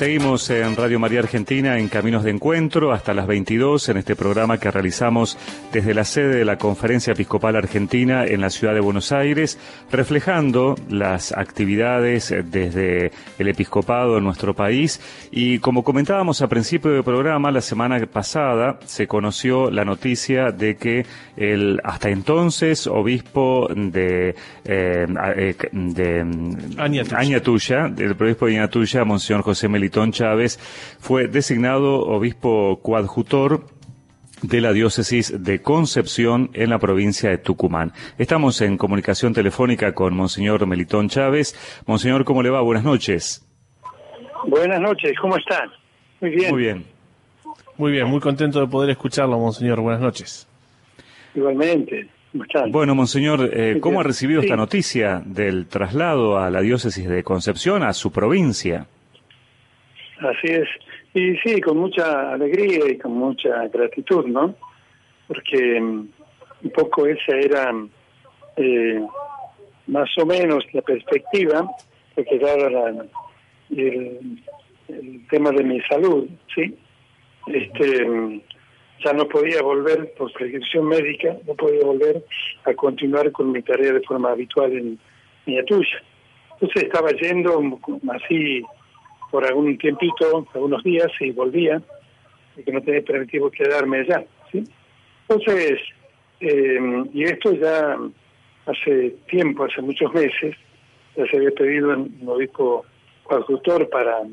[0.01, 4.57] Seguimos en Radio María Argentina en Caminos de Encuentro hasta las 22 en este programa
[4.59, 5.37] que realizamos
[5.71, 9.57] desde la sede de la Conferencia Episcopal Argentina en la ciudad de Buenos Aires,
[9.91, 14.99] reflejando las actividades desde el episcopado en nuestro país.
[15.31, 20.75] Y como comentábamos a principio del programa, la semana pasada se conoció la noticia de
[20.75, 21.05] que
[21.37, 26.19] el hasta entonces obispo de, eh, eh, de
[26.77, 27.17] Añatuya.
[27.17, 30.59] Añatuya, del obispo de Añatuya, Monseñor José Melitón Chávez,
[30.99, 33.65] fue designado obispo coadjutor
[34.41, 37.91] de la diócesis de Concepción en la provincia de Tucumán.
[38.17, 41.55] Estamos en comunicación telefónica con Monseñor Melitón Chávez.
[41.85, 42.61] Monseñor, ¿cómo le va?
[42.61, 43.45] Buenas noches.
[44.47, 45.69] Buenas noches, ¿cómo están?
[46.19, 46.51] Muy bien.
[46.51, 46.85] Muy bien.
[47.77, 49.79] Muy bien, muy contento de poder escucharlo, monseñor.
[49.81, 50.47] Buenas noches.
[51.33, 52.71] Igualmente, ¿cómo están?
[52.71, 54.47] Bueno, Monseñor, eh, ¿cómo ha recibido Sí.
[54.47, 58.85] esta noticia del traslado a la diócesis de Concepción, a su provincia?
[60.19, 60.67] Así es.
[61.13, 64.55] Y sí, con mucha alegría y con mucha gratitud, ¿no?
[65.27, 66.07] Porque mm,
[66.63, 67.73] un poco esa era
[68.55, 69.01] eh,
[69.87, 71.67] más o menos la perspectiva,
[72.15, 73.05] porque dado la-
[73.71, 74.39] el,
[74.87, 76.75] el tema de mi salud, ¿sí?
[77.47, 78.41] Este, mm,
[79.03, 82.23] ya no podía volver por prescripción médica, no podía volver
[82.65, 84.99] a continuar con mi tarea de forma habitual en
[85.45, 86.03] Miatuya.
[86.53, 87.79] Entonces estaba yendo
[88.13, 88.61] así
[89.31, 91.81] por algún tiempito, algunos días, y volvía,
[92.53, 94.25] porque no tenía permitido quedarme allá.
[94.51, 94.63] ¿sí?
[95.27, 95.79] Entonces,
[96.41, 97.97] eh, y esto ya
[98.65, 100.55] hace tiempo, hace muchos meses,
[101.15, 102.85] ya se había pedido un obispo
[103.23, 104.23] coadjutor para,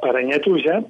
[0.00, 0.82] para Ñatuya,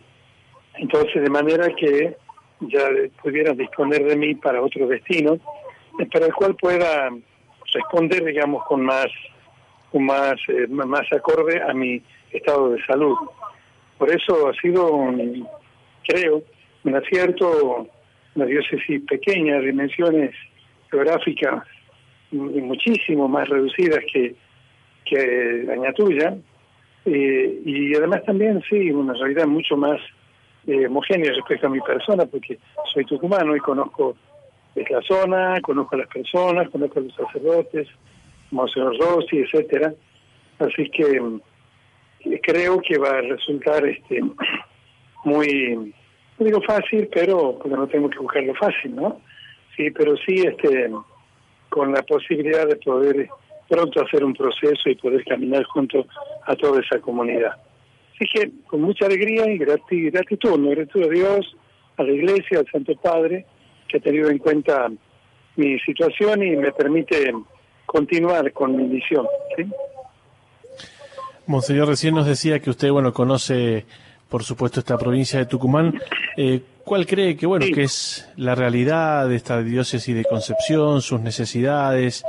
[0.79, 2.17] entonces de manera que
[2.61, 2.89] ya
[3.23, 5.39] pudieran disponer de mí para otro destino,
[6.13, 7.11] para el cual pueda
[7.73, 9.09] responder, digamos, con más,
[9.91, 12.03] con más, eh, más acorde a mi
[12.33, 13.17] estado de salud.
[13.99, 15.47] Por eso ha sido, un,
[16.07, 16.43] creo,
[16.85, 17.89] un acierto,
[18.35, 20.35] una diócesis pequeña, dimensiones
[20.91, 21.65] geográficas
[22.33, 24.35] muchísimo más reducidas que,
[25.05, 26.37] que Añatuya,
[27.05, 30.01] eh, y además también, sí, una realidad mucho más
[30.67, 32.59] eh, homogénea respecto a mi persona, porque
[32.93, 34.17] soy tucumano y conozco
[34.75, 37.89] la zona, conozco a las personas, conozco a los sacerdotes,
[38.51, 39.95] Monseñor Rossi, etcétera.
[40.59, 41.23] Así que
[42.43, 44.21] creo que va a resultar este
[45.25, 45.95] muy
[46.39, 49.21] no digo fácil pero porque no tengo que buscarlo fácil no
[49.77, 50.91] sí pero sí este
[51.69, 53.29] con la posibilidad de poder
[53.69, 56.07] pronto hacer un proceso y poder caminar junto
[56.47, 57.53] a toda esa comunidad
[58.15, 60.71] así que con mucha alegría y grati- gratitud ¿no?
[60.71, 61.57] gratitud a Dios
[61.97, 63.45] a la Iglesia al Santo Padre
[63.89, 64.91] que ha tenido en cuenta
[65.57, 67.33] mi situación y me permite
[67.87, 69.65] continuar con mi misión ¿sí?
[71.47, 73.87] Monseñor, recién nos decía que usted, bueno, conoce,
[74.29, 76.01] por supuesto, esta provincia de Tucumán.
[76.37, 81.21] Eh, ¿Cuál cree que, bueno, que es la realidad de esta diócesis de Concepción, sus
[81.21, 82.25] necesidades?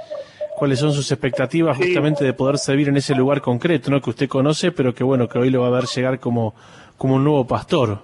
[0.56, 4.02] ¿Cuáles son sus expectativas justamente de poder servir en ese lugar concreto, ¿no?
[4.02, 6.56] Que usted conoce, pero que, bueno, que hoy lo va a ver llegar como,
[6.98, 8.00] como un nuevo pastor.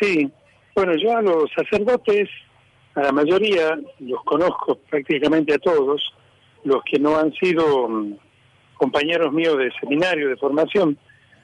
[0.00, 0.30] Sí,
[0.74, 2.28] bueno, yo a los sacerdotes,
[2.94, 6.02] a la mayoría, los conozco prácticamente a todos,
[6.64, 8.14] los que no han sido mm,
[8.74, 10.98] compañeros míos de seminario, de formación,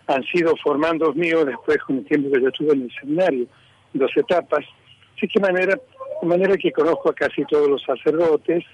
[0.07, 3.47] han sido formandos míos después con el tiempo que yo estuve en el seminario,
[3.93, 4.65] dos etapas.
[5.17, 5.79] Así que manera,
[6.21, 8.65] de manera que conozco a casi todos los sacerdotes.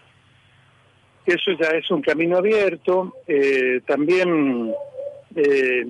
[1.27, 3.15] Eso ya es un camino abierto.
[3.27, 4.73] eh, también
[5.35, 5.85] eh,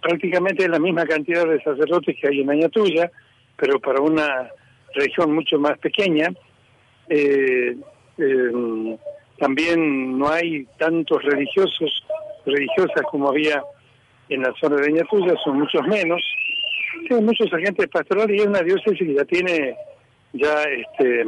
[0.00, 3.10] prácticamente la misma cantidad de sacerdotes que hay en Añatuya,
[3.56, 4.50] pero para una
[4.94, 6.28] región mucho más pequeña.
[7.08, 7.76] Eh,
[8.18, 8.96] eh,
[9.40, 12.04] también no hay tantos religiosos,
[12.44, 13.62] religiosas como había
[14.28, 16.20] en la zona de Añatuya, son muchos menos.
[17.10, 19.74] Hay muchos agentes pastorales y es una diócesis que ya tiene
[20.34, 21.24] ya este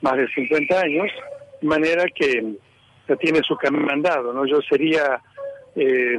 [0.00, 1.12] más de 50 años,
[1.60, 2.54] de manera que
[3.06, 4.46] ya tiene su camino mandado, ¿no?
[4.46, 5.20] Yo sería
[5.76, 6.18] eh,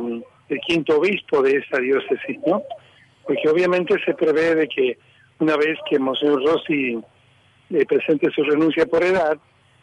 [0.49, 2.61] el quinto obispo de esa diócesis, ¿no?
[3.25, 4.97] Porque obviamente se prevé de que
[5.39, 6.99] una vez que Monseñor Rossi
[7.69, 9.37] le presente su renuncia por edad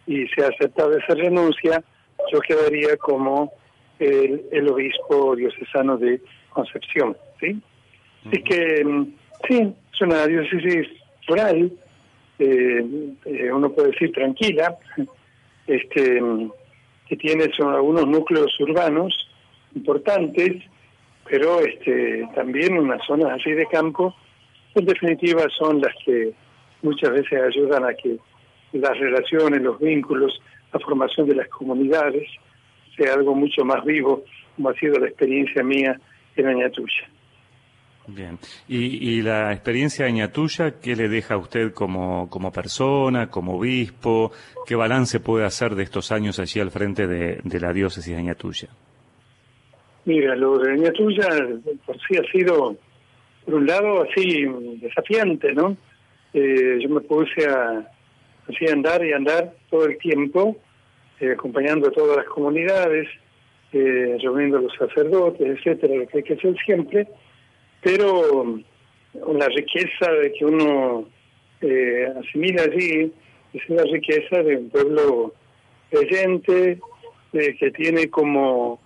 [0.06, 1.82] y se aceptado esa renuncia,
[2.32, 3.52] yo quedaría como
[3.98, 7.60] el, el obispo diocesano de Concepción, ¿sí?
[8.26, 9.14] Así que, mm,
[9.48, 10.86] sí, es una diócesis
[11.26, 11.72] rural,
[12.38, 12.84] eh,
[13.24, 14.76] eh, uno puede decir tranquila,
[15.66, 16.20] este
[17.06, 19.14] que tiene son algunos núcleos urbanos
[19.74, 20.62] importantes,
[21.28, 24.14] pero este también unas zonas así de campo,
[24.74, 26.32] en definitiva son las que
[26.82, 28.16] muchas veces ayudan a que
[28.74, 30.40] las relaciones, los vínculos,
[30.72, 32.28] la formación de las comunidades
[32.96, 34.24] sea algo mucho más vivo,
[34.56, 35.98] como ha sido la experiencia mía
[36.36, 37.08] en Añatuya.
[38.06, 38.38] Bien.
[38.68, 44.30] ¿Y, la experiencia Añatuya qué le deja a usted como, como persona, como obispo?
[44.66, 48.68] ¿Qué balance puede hacer de estos años allí al frente de, la diócesis de Añatuya?
[50.04, 51.28] Mira, lo de Añatuya
[51.86, 52.76] por sí ha sido,
[53.46, 54.44] por un lado, así
[54.82, 55.74] desafiante, ¿no?
[56.34, 57.88] Eh, yo me puse a,
[58.48, 60.56] así andar y andar todo el tiempo,
[61.20, 63.08] eh, acompañando a todas las comunidades,
[63.72, 67.08] eh, reuniendo a los sacerdotes, etcétera, lo que hay que hacer siempre
[67.84, 68.58] pero
[69.34, 71.06] la riqueza de que uno
[71.60, 73.12] eh, asimila allí
[73.52, 75.34] es la riqueza de un pueblo
[75.90, 76.80] creyente
[77.34, 78.80] eh, que tiene como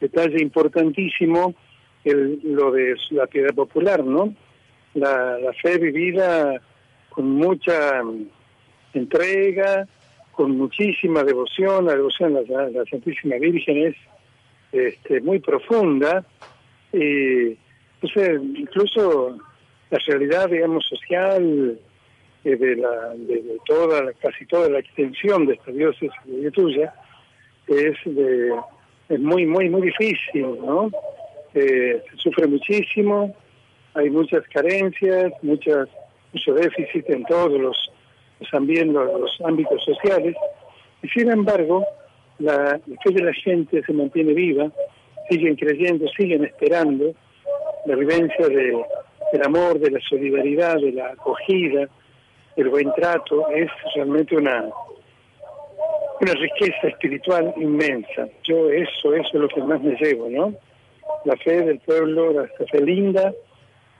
[0.00, 1.54] detalle importantísimo
[2.04, 4.34] el, lo de la piedad popular, ¿no?
[4.94, 6.60] La, fe vivida
[7.10, 8.02] con mucha
[8.94, 9.86] entrega,
[10.32, 13.96] con muchísima devoción, la devoción a la, Santísima Virgen es
[14.72, 16.24] este, muy profunda.
[16.92, 17.58] y
[18.02, 19.38] entonces, incluso
[19.90, 21.78] la realidad, digamos, social
[22.44, 26.94] eh, de, la, de, toda, casi toda la extensión de esta diócesis de tuya
[27.66, 28.54] es, de,
[29.10, 30.90] es muy, muy, muy difícil, ¿no?
[31.52, 33.34] Eh, se sufre muchísimo,
[33.94, 35.88] hay muchas carencias, muchas,
[36.32, 37.92] mucho déficit en todos los,
[38.52, 40.34] ambientes, los ámbitos sociales,
[41.02, 41.84] y sin embargo,
[42.38, 44.70] la, fe de la gente se mantiene viva,
[45.28, 47.12] siguen creyendo, siguen esperando,
[47.86, 48.82] la vivencia de,
[49.32, 51.88] del amor, de la solidaridad, de la acogida,
[52.56, 54.68] del buen trato, es realmente una,
[56.20, 58.28] una riqueza espiritual inmensa.
[58.44, 60.54] Yo eso, eso es lo que más me llevo, ¿no?
[61.24, 63.32] La fe del pueblo, la fe linda,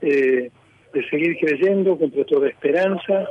[0.03, 0.51] eh,
[0.93, 3.27] de seguir creyendo contra toda esperanza,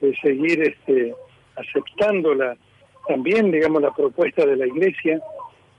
[0.00, 1.14] de seguir este,
[1.56, 2.56] aceptando la,
[3.06, 5.20] también, digamos, la propuesta de la Iglesia,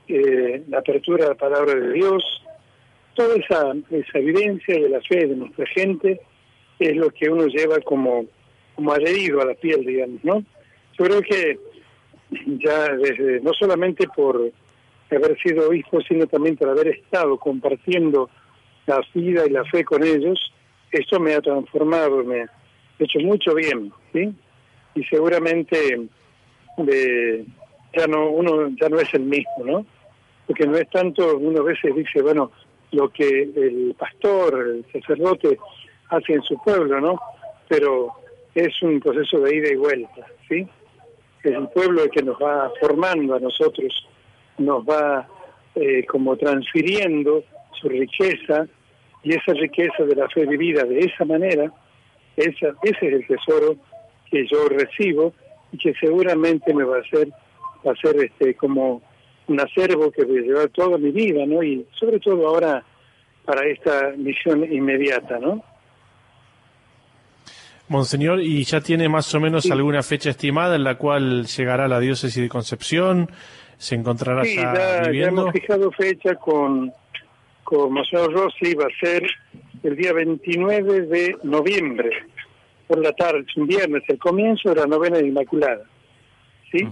[0.08, 2.24] eh, la apertura a la palabra de Dios,
[3.16, 6.20] toda esa, esa evidencia de la fe de nuestra gente
[6.80, 8.26] es lo que uno lleva como,
[8.76, 10.44] como adherido a la piel, digamos, ¿no?
[10.98, 11.60] Yo creo que
[12.60, 14.52] ya desde, no solamente por
[15.10, 18.30] haber sido obispo, sino también por haber estado compartiendo
[18.88, 20.52] la vida y la fe con ellos,
[20.92, 22.61] esto me ha transformado, me ha
[23.06, 24.34] hecho mucho bien, ¿sí?
[24.96, 26.08] Y seguramente
[26.78, 27.46] de,
[27.96, 29.86] ya no uno ya no es el mismo, ¿no?
[30.48, 32.52] Porque no es tanto, uno a veces dice, bueno,
[32.92, 35.58] lo que el pastor, el sacerdote
[36.10, 37.20] hace en su pueblo, ¿no?
[37.68, 38.14] Pero
[38.54, 40.68] es un proceso de ida y vuelta, ¿sí?
[41.44, 44.08] Es el pueblo el que nos va formando a nosotros,
[44.58, 45.28] nos va
[45.76, 47.44] eh, como transfiriendo
[47.80, 48.68] su riqueza
[49.24, 51.72] y esa riqueza de la fe vivida de esa manera,
[52.42, 53.76] esa, ese es el tesoro
[54.30, 55.34] que yo recibo
[55.72, 57.30] y que seguramente me va a hacer,
[57.86, 59.02] va a ser este como
[59.48, 61.62] un acervo que voy a llevar toda mi vida, ¿no?
[61.64, 62.84] Y sobre todo ahora
[63.46, 65.64] para esta misión inmediata, ¿no?
[67.88, 72.00] Monseñor, ¿y ya tiene más o menos alguna fecha estimada en la cual llegará la
[72.00, 73.30] diócesis de Concepción?
[73.78, 76.94] ¿Se encontrará sí, ya, hemos fijado fecha con,
[77.64, 79.30] con Monseñor Rossi, va a ser
[79.84, 82.12] el día 29 de noviembre,
[82.92, 85.86] por la tarde, es un viernes, el comienzo de la novena de Inmaculada.
[86.70, 86.86] ¿sí?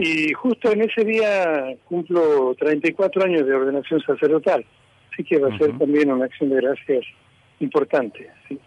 [0.00, 4.64] Y justo en ese día cumplo 34 años de ordenación sacerdotal,
[5.12, 7.04] así que va a ser también una acción de gracias
[7.60, 8.28] importante.
[8.48, 8.58] ¿sí?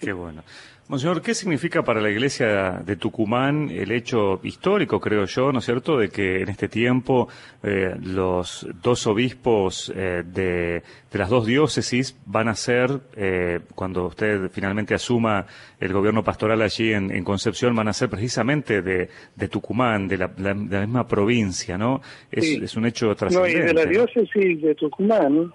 [0.00, 0.42] Qué bueno.
[0.88, 5.66] Monseñor, ¿qué significa para la Iglesia de Tucumán el hecho histórico, creo yo, ¿no es
[5.66, 7.28] cierto?, de que en este tiempo
[7.62, 10.82] eh, los dos obispos eh, de,
[11.12, 15.44] las dos diócesis van a ser, eh, cuando usted finalmente asuma
[15.78, 21.06] el gobierno pastoral allí en, Concepción, van a ser precisamente de, Tucumán, de la, misma
[21.06, 22.00] provincia, ¿no?
[22.30, 23.58] Es, un hecho trascendente.
[23.58, 25.52] No, y de la diócesis de Tucumán,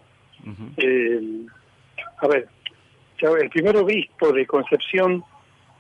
[2.22, 2.48] a ver,
[3.24, 5.24] el primer obispo de Concepción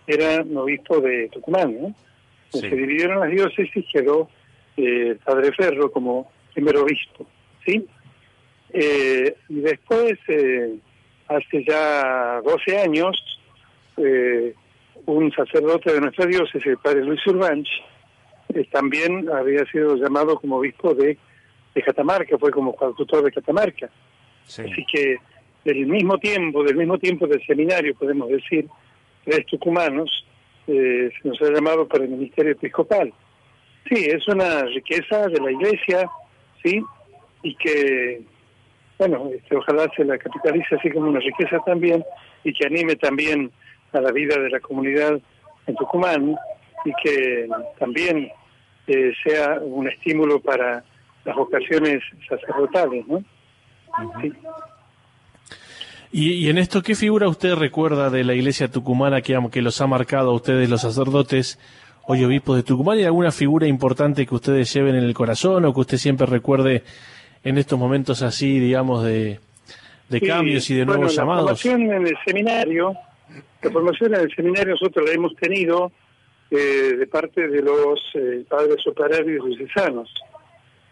[0.07, 1.95] era un obispo de Tucumán, ¿no?
[2.49, 4.29] Se dividieron las diócesis, quedó
[4.77, 7.25] eh, Padre Ferro como primer obispo,
[7.65, 7.87] ¿sí?
[8.71, 10.75] Eh, y después, eh,
[11.27, 13.15] hace ya 12 años,
[13.97, 14.53] eh,
[15.05, 17.67] un sacerdote de nuestra diócesis, el padre Luis Urbanch,
[18.53, 21.17] eh, también había sido llamado como obispo de,
[21.73, 23.89] de Catamarca, fue como tutor de Catamarca.
[24.45, 25.17] Así que
[25.63, 28.67] del mismo tiempo, del mismo tiempo del seminario, podemos decir,
[29.23, 30.25] tres tucumanos,
[30.67, 33.13] eh, se nos ha llamado para el ministerio episcopal.
[33.89, 36.09] Sí, es una riqueza de la iglesia,
[36.63, 36.81] sí,
[37.43, 38.21] y que,
[38.97, 42.03] bueno, este, ojalá se la capitalice así como una riqueza también
[42.43, 43.51] y que anime también
[43.91, 45.19] a la vida de la comunidad
[45.67, 46.35] en Tucumán
[46.85, 47.47] y que
[47.79, 48.29] también
[48.87, 50.83] eh, sea un estímulo para
[51.25, 53.23] las vocaciones sacerdotales, ¿no?
[54.21, 54.33] Sí.
[56.15, 59.87] Y, en esto, ¿qué figura usted recuerda de la iglesia tucumana que, que los ha
[59.87, 61.57] marcado a ustedes, los sacerdotes,
[62.05, 62.99] hoy obispos de Tucumán?
[62.99, 66.83] ¿Hay alguna figura importante que ustedes lleven en el corazón o que usted siempre recuerde
[67.43, 69.39] en estos momentos así, digamos, de,
[70.23, 71.49] cambios y de nuevos llamados?
[71.49, 72.93] La formación en el seminario,
[73.63, 75.91] la formación en el seminario nosotros la hemos tenido
[76.51, 80.13] eh, de parte de los eh, padres operarios diocesanos.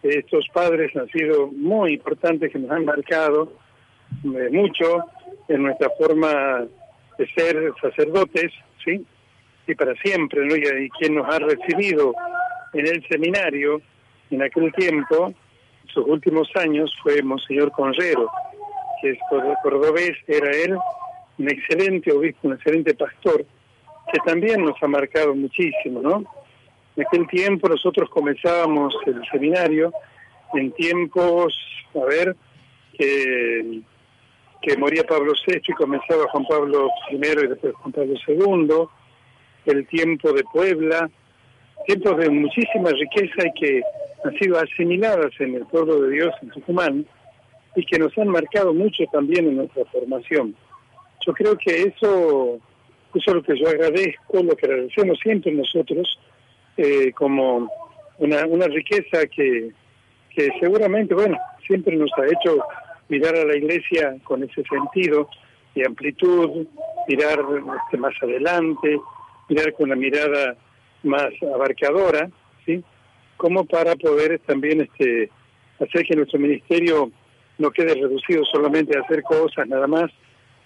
[0.02, 3.54] Estos padres han sido muy importantes que nos han marcado
[4.24, 5.06] mucho
[5.48, 6.66] en nuestra forma
[7.18, 8.52] de ser sacerdotes,
[8.84, 9.06] ¿sí?
[9.68, 10.56] Y para siempre, ¿no?
[10.56, 12.14] Y, quien nos ha recibido
[12.74, 13.82] en el seminario
[14.30, 15.34] en aquel tiempo,
[15.94, 18.30] sus últimos años, fue Monseñor Conrero,
[19.02, 19.20] que es
[19.62, 20.78] cordobés, era él
[21.38, 23.46] un excelente obispo, un excelente pastor,
[24.12, 26.24] que también nos ha marcado muchísimo, ¿no?
[26.96, 29.94] En aquel tiempo nosotros comenzábamos el seminario
[30.54, 31.54] en tiempos,
[31.96, 32.36] a ver,
[32.98, 33.82] que
[34.62, 39.88] que moría Pablo VI y comenzaba Juan Pablo I y después Juan Pablo II, el
[39.88, 41.10] tiempo de Puebla,
[41.88, 43.82] tiempos de muchísima riqueza y que
[44.24, 47.06] han sido asimiladas en el pueblo de Dios en Tucumán
[47.76, 50.56] y que nos han marcado mucho también en nuestra formación.
[51.26, 52.60] Yo creo que eso,
[53.14, 56.20] eso es lo que yo agradezco, lo que agradecemos siempre nosotros,
[56.78, 57.70] eh, como
[58.20, 59.72] una, una riqueza que,
[60.36, 62.62] que seguramente, bueno, siempre nos ha hecho
[63.10, 65.30] mirar a la iglesia con ese sentido
[65.76, 66.68] de amplitud,
[67.08, 67.40] mirar
[67.86, 69.00] este, más adelante,
[69.50, 70.56] mirar con la mirada
[71.04, 72.30] más abarcadora,
[72.66, 72.84] ¿sí?
[73.38, 75.30] Como para poder también este,
[75.80, 77.12] hacer que nuestro ministerio
[77.58, 80.12] no quede reducido solamente a hacer cosas nada más,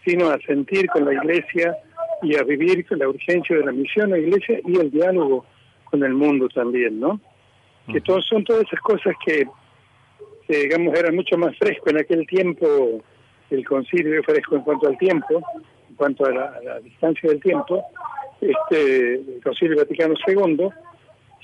[0.05, 1.75] sino a sentir con la iglesia
[2.21, 5.45] y a vivir con la urgencia de la misión a la iglesia y el diálogo
[5.85, 7.19] con el mundo también, ¿no?
[7.87, 9.45] Que son todas esas cosas que
[10.47, 13.01] que digamos era mucho más fresco en aquel tiempo
[13.49, 15.41] el concilio fresco en cuanto al tiempo,
[15.89, 17.83] en cuanto a la, distancia del tiempo,
[18.41, 20.69] este el concilio Vaticano II,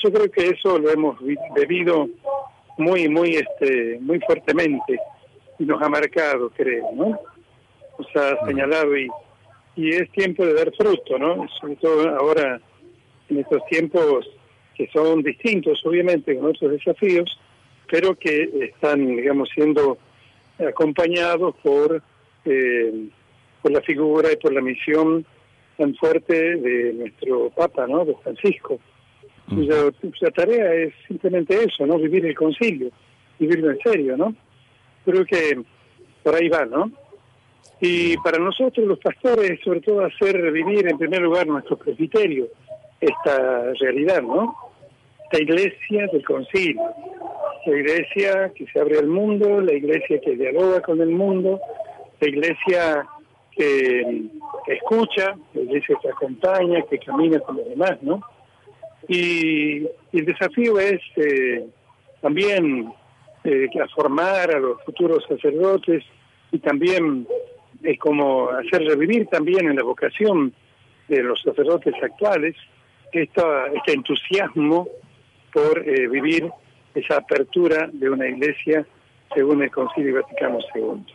[0.03, 1.17] yo creo que eso lo hemos
[1.55, 2.09] bebido
[2.77, 4.97] muy muy este muy fuertemente
[5.59, 7.19] y nos ha marcado creo no
[7.97, 9.07] nos ha señalado y
[9.75, 12.59] y es tiempo de dar fruto no sobre todo ahora
[13.29, 14.27] en estos tiempos
[14.75, 17.39] que son distintos obviamente con otros desafíos
[17.91, 19.97] pero que están, digamos, siendo
[20.65, 22.01] acompañados por,
[22.45, 23.09] eh,
[23.61, 25.25] por la figura y por la misión
[25.77, 28.79] tan fuerte de nuestro Papa, ¿no?, de Francisco.
[29.49, 29.91] Cuya,
[30.33, 32.91] tarea es simplemente eso, ¿no?, vivir el concilio,
[33.37, 34.33] vivirlo en serio, ¿no?
[35.03, 35.61] Creo que
[36.23, 36.89] por ahí va, ¿no?
[37.81, 42.47] Y para nosotros los pastores, sobre todo hacer vivir en primer lugar nuestro presbiterio
[43.01, 44.70] esta realidad, ¿no?
[45.31, 46.81] Esta iglesia del concilio,
[47.65, 51.57] la iglesia que se abre al mundo, la iglesia que dialoga con el mundo,
[52.19, 53.07] la iglesia
[53.55, 54.23] que,
[54.67, 58.19] escucha, la iglesia que acompaña, que camina con los demás, ¿no?
[59.07, 61.65] Y, el desafío es eh,
[62.19, 62.91] también
[63.45, 66.03] eh, formar a los futuros sacerdotes
[66.51, 67.25] y también
[67.83, 70.53] es como hacer revivir también en la vocación
[71.07, 72.57] de los sacerdotes actuales
[73.13, 74.89] esta, este entusiasmo
[75.51, 76.49] por eh, vivir
[76.93, 78.85] esa apertura de una iglesia
[79.33, 81.05] según el Concilio Vaticano II.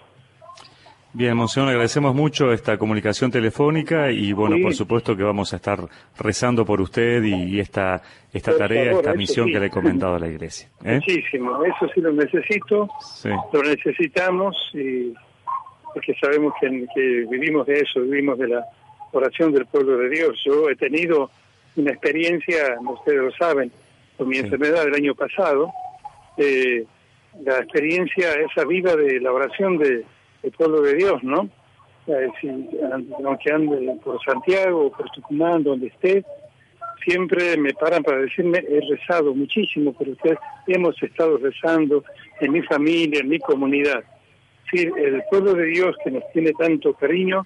[1.12, 5.78] Bien, Monseñor, agradecemos mucho esta comunicación telefónica y bueno, por supuesto que vamos a estar
[6.18, 8.02] rezando por usted y, esta
[8.34, 10.68] esta tarea, esta misión que le he comentado a la Iglesia.
[10.84, 10.96] ¿eh?
[10.96, 12.86] Muchísimo, eso sí lo necesito,
[13.50, 15.14] lo necesitamos y
[15.94, 18.66] porque sabemos que, que vivimos de eso, vivimos de la
[19.12, 20.38] oración del pueblo de Dios.
[20.44, 21.30] Yo he tenido
[21.76, 23.72] una experiencia, ustedes lo saben,
[24.16, 25.70] con mi enfermedad del año pasado,
[26.36, 26.84] eh,
[27.44, 30.04] la experiencia esa viva de la oración de,
[30.42, 31.48] del pueblo de Dios, ¿no?
[32.06, 32.48] Eh, si,
[33.24, 36.24] aunque ande por Santiago por Tucumán, donde esté,
[37.04, 40.36] siempre me paran para decirme, he rezado muchísimo por usted,
[40.66, 42.04] hemos estado rezando
[42.40, 44.04] en mi familia, en mi comunidad.
[44.70, 47.44] Sí, el pueblo de Dios que nos tiene tanto cariño,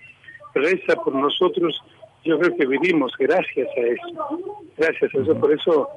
[0.55, 1.79] reza por nosotros.
[2.25, 4.41] Yo creo que vivimos gracias a eso,
[4.77, 5.89] gracias a eso, por eso,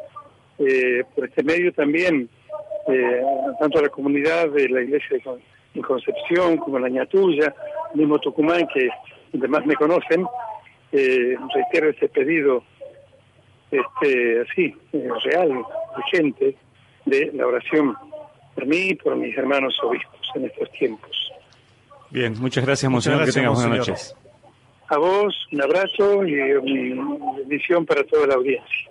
[0.60, 2.30] eh, por este medio también,
[2.88, 3.22] eh,
[3.60, 5.18] tanto a la comunidad de la iglesia
[5.74, 7.54] de Concepción como la Ñatuya,
[7.94, 8.90] mismo Tucumán, que
[9.34, 10.26] además me conocen,
[10.92, 12.64] eh, reitero este pedido
[13.72, 15.64] este así, eh, real,
[15.98, 16.56] urgente,
[17.06, 17.96] de la oración
[18.54, 21.32] por mí y por mis hermanos obispos en estos tiempos.
[22.12, 23.26] Bien, muchas gracias, Monseñor.
[23.26, 24.16] que tengas buenas noches.
[24.90, 28.90] A vos, un abrazo y una bendición para toda la audiencia.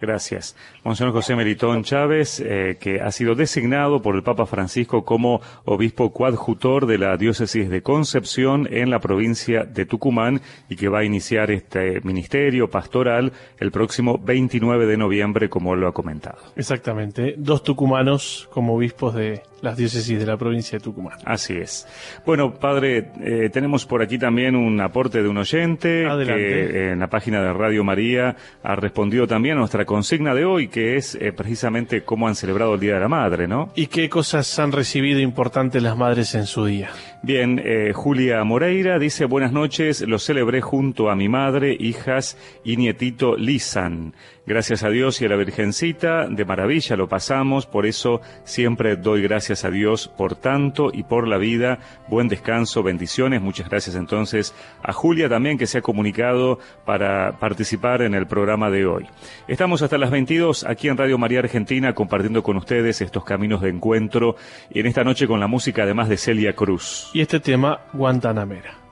[0.00, 0.56] Gracias.
[0.84, 6.12] Monseñor José Meritón Chávez, eh, que ha sido designado por el Papa Francisco como obispo
[6.12, 11.04] coadjutor de la diócesis de Concepción en la provincia de Tucumán y que va a
[11.04, 16.38] iniciar este ministerio pastoral el próximo 29 de noviembre, como lo ha comentado.
[16.56, 17.34] Exactamente.
[17.38, 21.18] Dos tucumanos como obispos de las diócesis de la provincia de Tucumán.
[21.24, 21.86] Así es.
[22.24, 27.08] Bueno, padre, eh, tenemos por aquí también un aporte de un oyente que en la
[27.08, 31.32] página de Radio María ha respondido también a nuestra consigna de hoy, que es eh,
[31.32, 33.70] precisamente cómo han celebrado el Día de la Madre, ¿no?
[33.74, 36.90] ¿Y qué cosas han recibido importantes las madres en su día?
[37.22, 42.76] Bien, eh, Julia Moreira dice, buenas noches, lo celebré junto a mi madre, hijas y
[42.76, 44.14] nietito Lisan.
[44.46, 49.22] Gracias a Dios y a la Virgencita, de maravilla lo pasamos, por eso siempre doy
[49.22, 51.78] gracias a Dios por tanto y por la vida.
[52.08, 53.40] Buen descanso, bendiciones.
[53.40, 58.68] Muchas gracias entonces a Julia también que se ha comunicado para participar en el programa
[58.68, 59.06] de hoy.
[59.48, 63.70] Estamos hasta las 22 aquí en Radio María Argentina compartiendo con ustedes estos caminos de
[63.70, 64.36] encuentro
[64.68, 67.08] y en esta noche con la música además de Celia Cruz.
[67.14, 68.83] Y este tema, Guantanamera.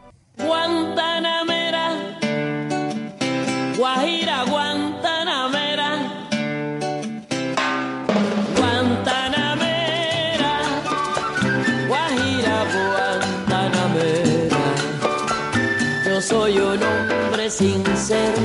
[17.53, 18.43] Hombre sincero,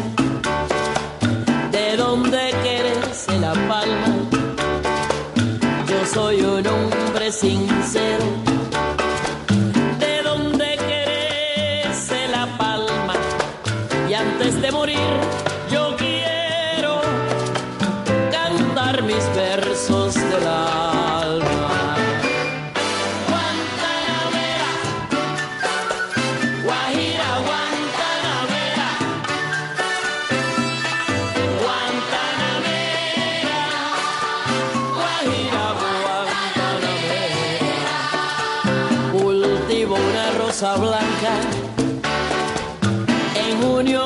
[1.71, 4.15] de donde quererse la palma.
[5.87, 7.76] Yo soy un hombre sincero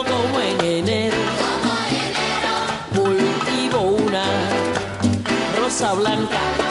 [0.04, 1.18] como en enero.
[2.94, 4.24] Cultivo una
[5.58, 6.71] rosa blanca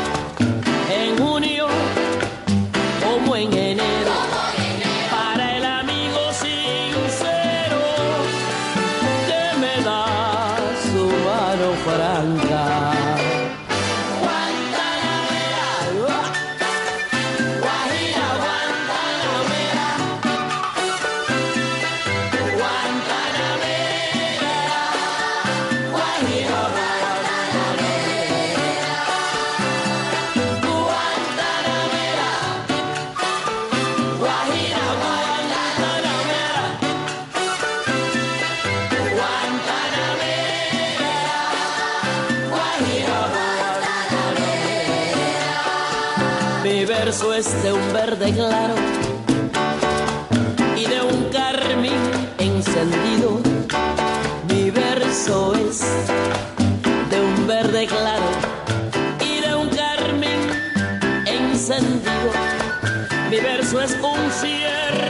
[64.31, 65.10] verso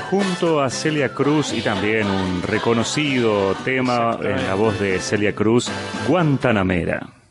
[0.00, 5.70] Junto a Celia Cruz y también un reconocido tema en la voz de Celia Cruz,
[6.06, 7.21] Guantanamera.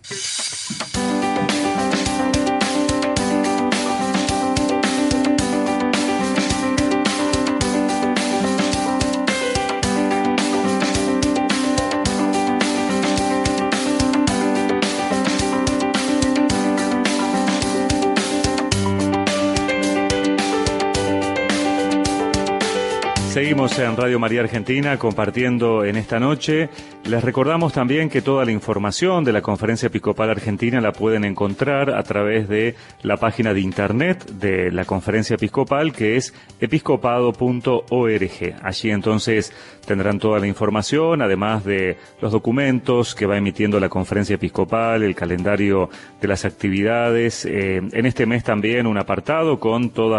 [23.51, 26.69] Seguimos en Radio María Argentina compartiendo en esta noche.
[27.03, 31.89] Les recordamos también que toda la información de la Conferencia Episcopal Argentina la pueden encontrar
[31.89, 38.55] a través de la página de internet de la Conferencia Episcopal que es episcopado.org.
[38.63, 39.51] Allí entonces
[39.85, 45.15] tendrán toda la información, además de los documentos que va emitiendo la Conferencia Episcopal, el
[45.15, 45.89] calendario
[46.21, 47.43] de las actividades.
[47.43, 50.17] Eh, en este mes también un apartado con todo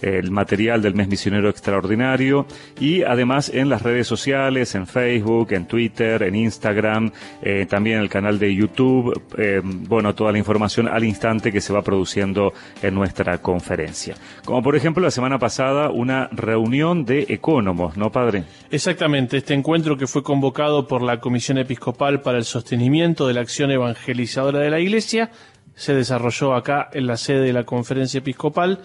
[0.00, 2.45] el material del mes misionero extraordinario
[2.80, 8.08] y además en las redes sociales, en Facebook, en Twitter, en Instagram, eh, también el
[8.08, 12.94] canal de YouTube, eh, bueno, toda la información al instante que se va produciendo en
[12.94, 14.14] nuestra conferencia.
[14.44, 18.44] Como por ejemplo la semana pasada una reunión de ecónomos, ¿no, padre?
[18.70, 23.40] Exactamente, este encuentro que fue convocado por la Comisión Episcopal para el Sostenimiento de la
[23.40, 25.30] Acción Evangelizadora de la Iglesia
[25.76, 28.80] se desarrolló acá en la sede de la Conferencia Episcopal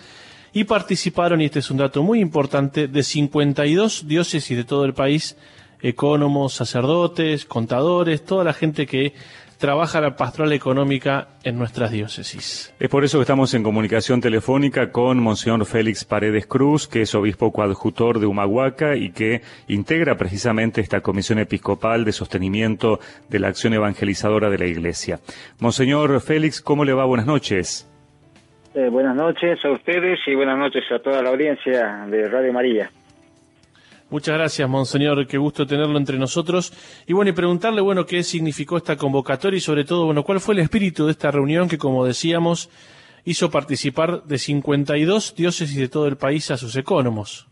[0.54, 4.94] y participaron, y este es un dato muy importante, de 52 diócesis de todo el
[4.94, 5.38] país,
[5.82, 9.14] ecónomos, sacerdotes, contadores, toda la gente que
[9.62, 12.74] trabaja la pastoral económica en nuestras diócesis.
[12.80, 17.14] Es por eso que estamos en comunicación telefónica con Monseñor Félix Paredes Cruz, que es
[17.14, 23.00] obispo coadjutor de Humahuaca y que integra precisamente esta comisión episcopal de sostenimiento
[23.30, 25.20] de la acción evangelizadora de la Iglesia.
[25.60, 27.06] Monseñor Félix, ¿cómo le va?
[27.06, 27.91] Buenas noches.
[28.74, 32.90] Eh, buenas noches a ustedes y buenas noches a toda la audiencia de Radio María.
[34.10, 35.28] Muchas gracias, Monseñor.
[35.28, 36.72] Qué gusto tenerlo entre nosotros.
[37.06, 40.54] Y bueno, y preguntarle, bueno, qué significó esta convocatoria y sobre todo, bueno, cuál fue
[40.54, 42.70] el espíritu de esta reunión que, como decíamos,
[43.26, 47.48] hizo participar de 52 diócesis de todo el país a sus ecónomos.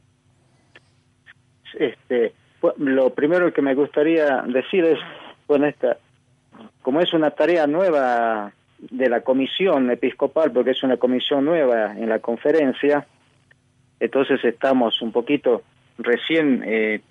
[1.77, 2.33] Este,
[2.77, 4.99] lo primero que me gustaría decir es,
[5.47, 5.97] bueno, esta,
[6.81, 12.09] como es una tarea nueva de la comisión episcopal, porque es una comisión nueva en
[12.09, 13.05] la conferencia,
[13.99, 15.63] entonces estamos un poquito
[15.97, 17.01] recién eh,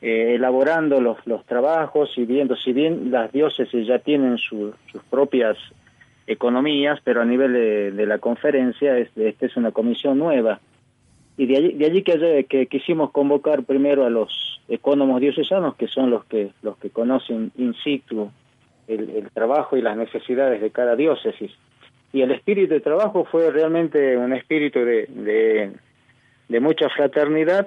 [0.00, 4.74] eh, elaborando los, los trabajos y viendo, si bien las diócesis ya tienen sus
[5.10, 5.56] propias
[6.26, 7.52] economías, pero a nivel
[7.96, 10.60] de, la conferencia esta es una comisión nueva.
[11.36, 15.88] Y de allí, de allí que, que quisimos convocar primero a los ecónomos diocesanos, que
[15.88, 18.30] son los que, los que conocen in situ
[18.88, 21.52] el, trabajo y las necesidades de cada diócesis.
[22.12, 25.72] Y el espíritu de trabajo fue realmente un espíritu de,
[26.48, 27.66] de, mucha fraternidad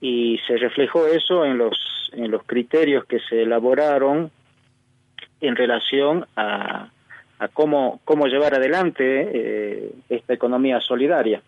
[0.00, 4.30] y se reflejó eso en los, en los criterios que se elaboraron
[5.40, 6.90] en relación a,
[7.38, 11.42] a cómo, cómo llevar adelante eh, esta economía solidaria.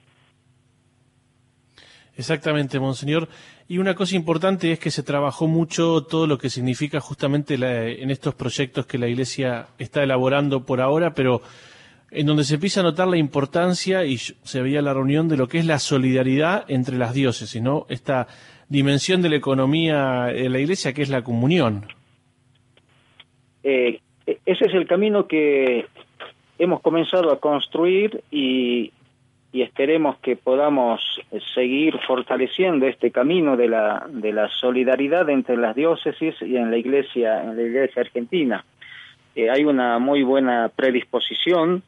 [2.20, 3.28] Exactamente, Monseñor.
[3.66, 8.10] Y una cosa importante es que se trabajó mucho todo lo que significa justamente en
[8.10, 11.40] estos proyectos que la Iglesia está elaborando por ahora, pero
[12.10, 15.48] en donde se empieza a notar la importancia y se veía la reunión de lo
[15.48, 17.86] que es la solidaridad entre las diócesis, ¿no?
[17.88, 18.26] Esta
[18.68, 21.86] dimensión de la economía de la Iglesia que es la comunión.
[23.62, 25.86] Eh, ese es el camino que
[26.58, 28.92] hemos comenzado a construir y,
[29.52, 31.00] y esperemos que podamos
[31.54, 36.78] seguir fortaleciendo este camino de la, de la solidaridad entre las diócesis y en la
[36.78, 38.64] iglesia, en la iglesia argentina.
[39.34, 41.82] Eh, hay una muy buena predisposición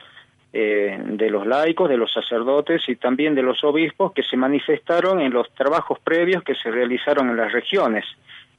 [0.53, 5.21] eh, de los laicos, de los sacerdotes y también de los obispos que se manifestaron
[5.21, 8.05] en los trabajos previos que se realizaron en las regiones.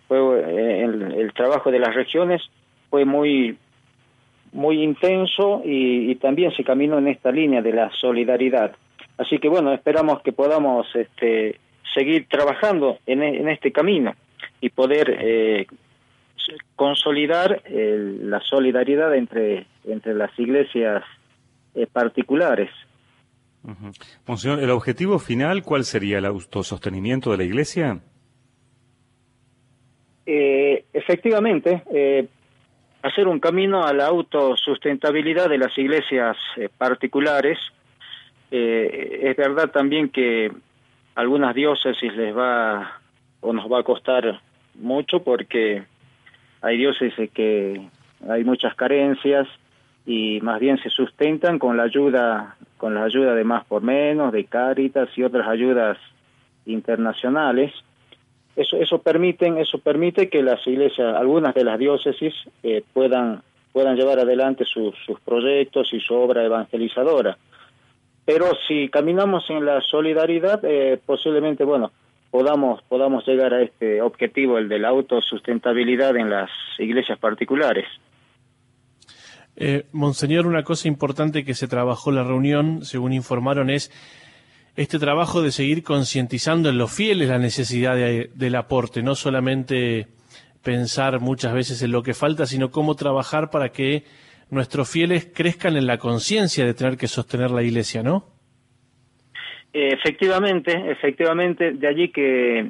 [0.10, 0.82] Eh,
[1.18, 2.42] el, trabajo de las regiones
[2.90, 3.58] fue muy
[4.52, 8.76] muy intenso y también se caminó en esta línea de la solidaridad.
[9.18, 11.60] Así que bueno, esperamos que podamos este,
[11.94, 14.14] seguir trabajando en, e, este camino
[14.60, 15.68] y poder eh,
[16.76, 21.04] consolidar la solidaridad entre, entre las iglesias
[21.76, 22.70] eh, particulares.
[24.28, 26.18] Monseñor, ¿el objetivo final cuál sería?
[26.18, 28.02] ¿El autosostenimiento de la iglesia?
[30.26, 31.84] Eh, efectivamente,
[33.04, 36.36] hacer un camino a la autosustentabilidad de las iglesias
[36.78, 37.58] particulares
[38.56, 40.52] eh, es verdad también que
[41.16, 43.00] algunas diócesis les va
[43.42, 44.42] o nos va a costar
[44.76, 45.84] mucho porque
[46.62, 47.82] hay diócesis que
[48.30, 49.48] hay muchas carencias
[50.06, 54.32] y más bien se sustentan con la ayuda con la ayuda de más por menos
[54.32, 55.98] de Cáritas y otras ayudas
[56.68, 57.74] internacionales.
[58.56, 63.42] Eso eso permiten eso permite que las iglesias algunas de las diócesis eh, puedan
[63.72, 64.94] puedan llevar adelante sus
[65.26, 67.36] proyectos y su obra evangelizadora
[68.26, 71.92] pero si caminamos en la solidaridad, eh, posiblemente, bueno,
[72.32, 76.50] podamos, podamos llegar a este objetivo, el de la autosustentabilidad en las
[76.80, 77.86] iglesias particulares.
[79.56, 83.92] Eh, Monseñor, una cosa importante que se trabajó la reunión, según informaron, es
[84.76, 90.08] este trabajo de seguir concientizando en los fieles la necesidad del aporte, no solamente
[90.64, 94.06] pensar muchas veces en lo que falta, sino cómo trabajar para que
[94.54, 98.26] nuestros fieles crezcan en la conciencia de tener que sostener la iglesia, ¿no?
[99.74, 102.70] Efectivamente, efectivamente, de allí que eh,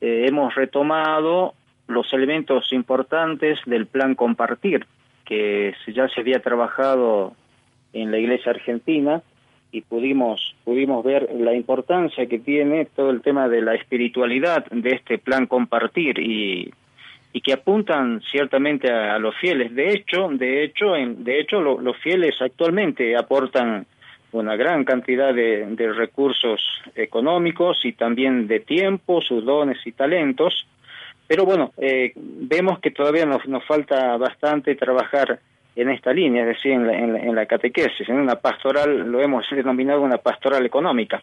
[0.00, 1.54] hemos retomado
[1.86, 4.86] los elementos importantes del plan compartir,
[5.24, 7.34] que ya se había trabajado
[7.92, 9.22] en la iglesia argentina
[9.70, 14.90] y pudimos pudimos ver la importancia que tiene todo el tema de la espiritualidad de
[14.90, 16.72] este plan compartir y,
[17.32, 19.74] y que apuntan ciertamente a, los fieles.
[19.74, 23.86] De hecho de hecho en, de hecho los fieles actualmente aportan
[24.32, 26.60] una gran cantidad de, de, recursos
[26.94, 30.66] económicos y también de tiempo sus dones y talentos.
[31.26, 35.40] Pero bueno eh, vemos que todavía nos, nos falta bastante trabajar
[35.76, 39.46] en esta línea, es decir, en la, en la, catequesis, en una pastoral, lo hemos
[39.50, 41.22] denominado una pastoral económica.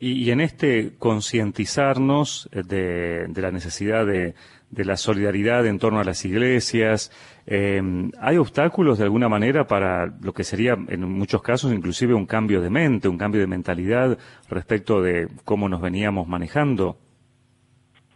[0.00, 4.34] Y, en este concientizarnos de, de, la necesidad de,
[4.70, 7.10] de, la solidaridad en torno a las iglesias,
[7.46, 7.82] eh,
[8.20, 12.60] ¿hay obstáculos de alguna manera para lo que sería en muchos casos inclusive un cambio
[12.60, 14.18] de mente, un cambio de mentalidad
[14.48, 16.96] respecto de cómo nos veníamos manejando?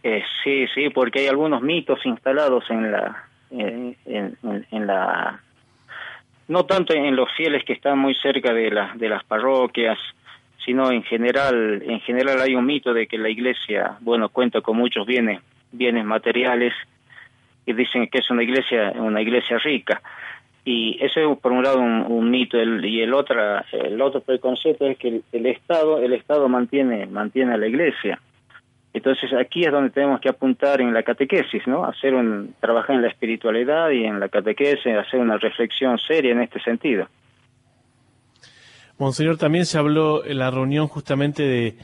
[0.03, 3.97] Eh, sí, sí, porque hay algunos mitos instalados en la, en,
[4.71, 5.39] la
[6.47, 9.97] no tanto en los fieles que están muy cerca de las de las parroquias
[10.65, 14.77] sino en general en general hay un mito de que la iglesia bueno cuenta con
[14.77, 15.41] muchos bienes
[15.71, 16.73] bienes materiales
[17.65, 20.01] y dicen que es una iglesia una iglesia rica
[20.65, 24.97] y eso es por un lado un, mito y el otro el otro preconcepto es
[24.97, 28.19] que el, el estado el estado mantiene mantiene a la iglesia
[28.93, 31.83] entonces aquí es donde tenemos que apuntar en la catequesis, ¿no?
[31.83, 36.41] Hacer un, trabajar en la espiritualidad y en la catequesis, hacer una reflexión seria en
[36.41, 37.07] este sentido.
[38.97, 41.75] Monseñor, también se habló en la reunión justamente de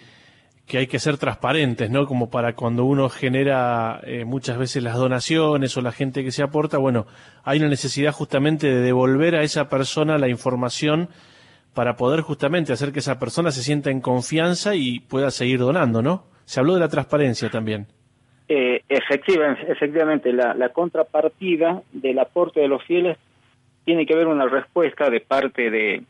[0.70, 2.06] que hay que ser transparentes, ¿no?
[2.06, 6.44] Como para cuando uno genera eh, muchas veces las donaciones o la gente que se
[6.44, 7.08] aporta, bueno,
[7.44, 11.10] hay una necesidad justamente de devolver a esa persona la información
[11.74, 16.04] para poder justamente hacer que esa persona se sienta en confianza y pueda seguir donando,
[16.04, 16.26] ¿no?
[16.46, 17.88] Se habló de la transparencia también.
[18.48, 23.18] Eh, efectivamente, la, contrapartida del aporte de los fieles
[23.86, 26.04] tiene que haber una respuesta de parte de,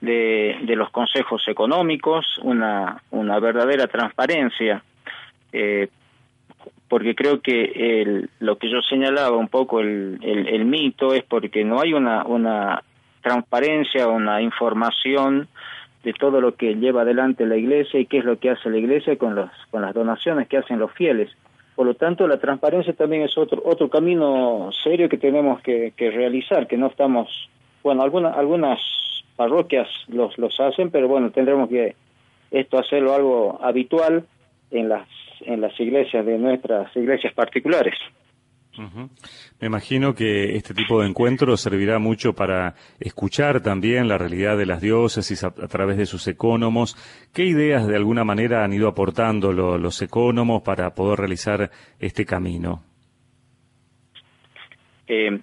[0.00, 4.82] de, los consejos económicos, una, una verdadera transparencia,
[5.52, 5.88] eh,
[6.88, 11.64] porque creo que el, lo que yo señalaba un poco el, el, mito es porque
[11.64, 12.82] no hay una, una
[13.22, 15.48] transparencia, una información
[16.04, 18.78] de todo lo que lleva adelante la iglesia y qué es lo que hace la
[18.78, 21.30] iglesia con, los, con las donaciones que hacen los fieles.
[21.74, 26.10] Por lo tanto, la transparencia también es otro, otro camino serio que tenemos que, que
[26.10, 27.28] realizar, que no estamos,
[27.82, 28.80] bueno, algunas, algunas
[29.38, 31.94] parroquias los, los hacen, pero bueno, tendremos que
[32.50, 34.26] esto hacerlo algo habitual
[34.72, 35.08] en las,
[35.42, 37.94] en las iglesias de nuestras iglesias particulares.
[39.60, 44.66] Me imagino que este tipo de encuentros servirá mucho para escuchar también la realidad de
[44.66, 46.96] las diócesis a, través de sus ecónomos.
[47.32, 52.82] ¿Qué ideas de alguna manera han ido aportando los ecónomos para poder realizar este camino?
[55.08, 55.40] Eh,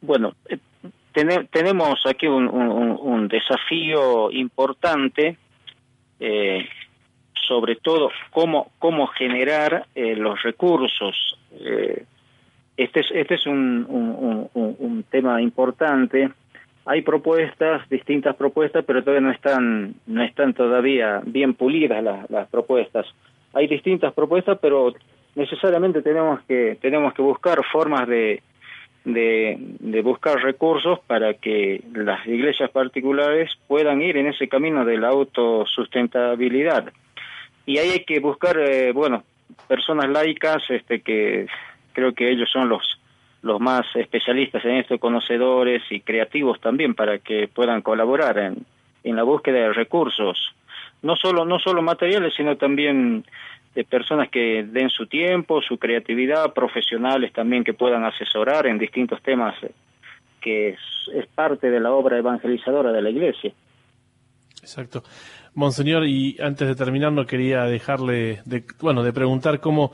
[0.00, 0.34] bueno,
[1.14, 5.36] eh, tenemos aquí un, desafío importante
[6.18, 6.66] eh,
[7.50, 11.36] sobre todo cómo, cómo generar eh, los recursos.
[11.58, 12.04] Eh,
[12.76, 16.30] este es, este es un, un, tema importante.
[16.86, 22.48] Hay propuestas, distintas propuestas, pero todavía no están, no están todavía bien pulidas las, las
[22.48, 23.06] propuestas.
[23.52, 24.94] Hay distintas propuestas, pero
[25.34, 28.42] necesariamente tenemos que, tenemos que buscar formas de,
[29.04, 35.08] de, buscar recursos para que las iglesias particulares puedan ir en ese camino de la
[35.08, 36.92] autosustentabilidad.
[37.66, 39.22] Y ahí hay que buscar, eh, bueno,
[39.68, 41.46] personas laicas, este, que
[41.92, 42.96] creo que ellos son los
[43.42, 48.66] los más especialistas en esto, conocedores y creativos también para que puedan colaborar en,
[49.02, 50.36] en la búsqueda de recursos,
[51.02, 53.24] no solo no solo materiales, sino también
[53.74, 59.22] de personas que den su tiempo, su creatividad, profesionales también que puedan asesorar en distintos
[59.22, 59.72] temas eh,
[60.40, 63.52] que es parte de la obra evangelizadora de la Iglesia.
[64.60, 65.02] Exacto.
[65.54, 69.92] Monseñor, y antes de terminar, no quería dejarle de, bueno, de preguntar cómo,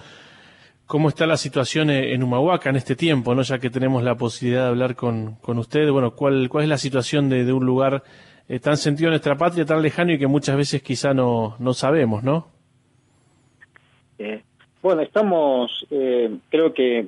[0.87, 3.43] cómo está la situación en Humahuaca en este tiempo, ¿no?
[3.43, 6.79] Ya que tenemos la posibilidad de hablar con, con usted, bueno, ¿cuál, cuál es la
[6.79, 8.03] situación de, de un lugar
[8.49, 11.75] eh, tan sentido en nuestra patria, tan lejano y que muchas veces quizá no, no
[11.75, 12.56] sabemos, ¿no?
[14.19, 14.43] Eh,
[14.83, 17.07] bueno, estamos, eh, creo que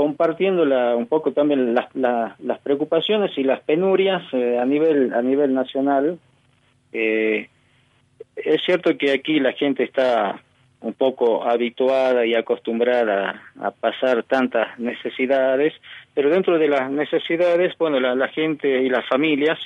[0.00, 5.20] compartiendo la, un poco también las, las preocupaciones y las penurias eh, a nivel a
[5.20, 6.18] nivel nacional.
[6.90, 7.50] Eh,
[8.34, 10.40] es cierto que aquí la gente está
[10.80, 15.74] un poco habituada y acostumbrada a, pasar tantas necesidades,
[16.14, 19.58] pero dentro de las necesidades, bueno, la, gente y las familias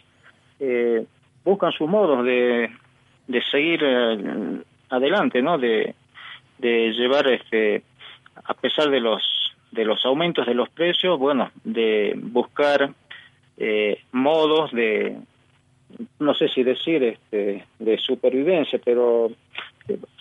[0.59, 1.05] eh,
[1.45, 2.71] buscan sus modos de,
[3.29, 4.63] de seguir eh,
[4.95, 5.59] adelante, ¿no?
[5.59, 5.95] De,
[6.61, 7.83] llevar, este,
[8.45, 9.23] a pesar de los
[9.71, 12.91] de los aumentos de los precios, bueno, de buscar
[13.57, 15.17] eh, modos de,
[16.21, 19.33] no sé si decir, este, de supervivencia, pero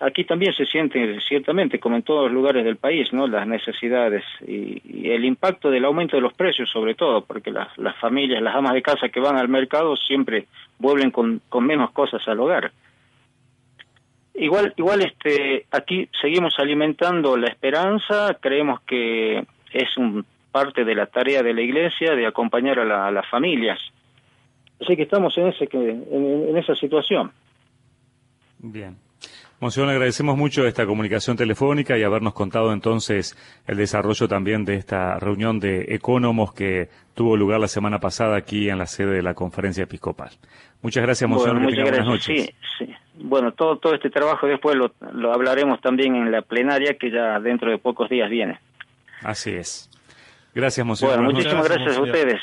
[0.02, 3.28] aquí también se siente ciertamente, como en todos los lugares del país, ¿no?
[3.28, 7.96] las necesidades y, el impacto del aumento de los precios, sobre todo, porque las, las
[7.98, 10.48] familias, las amas de casa que van al mercado siempre
[10.80, 12.72] vuelven con, con menos cosas al hogar.
[14.36, 21.08] Igual, igual este, aquí seguimos alimentando la esperanza, creemos que es un parte de la
[21.08, 23.80] tarea de la Iglesia de acompañar a, las familias.
[24.80, 27.32] Así que estamos en, ese, en, en esa situación.
[28.60, 28.96] Bien.
[29.60, 35.18] Monseñor, agradecemos mucho esta comunicación telefónica y habernos contado entonces el desarrollo también de esta
[35.20, 39.34] reunión de ecónomos que tuvo lugar la semana pasada aquí en la sede de la
[39.34, 40.32] conferencia episcopal.
[40.82, 41.62] Muchas gracias, Monseñor.
[41.62, 42.06] muchas gracias.
[42.06, 42.46] Buenas noches.
[42.46, 42.94] Sí, sí.
[43.16, 47.40] Bueno, todo, todo este trabajo después lo, lo hablaremos también en la plenaria que ya
[47.40, 48.60] dentro de pocos días viene.
[49.22, 49.90] Así es.
[50.54, 51.18] Gracias, Monseñor.
[51.18, 52.42] Bueno, muchísimas gracias a ustedes.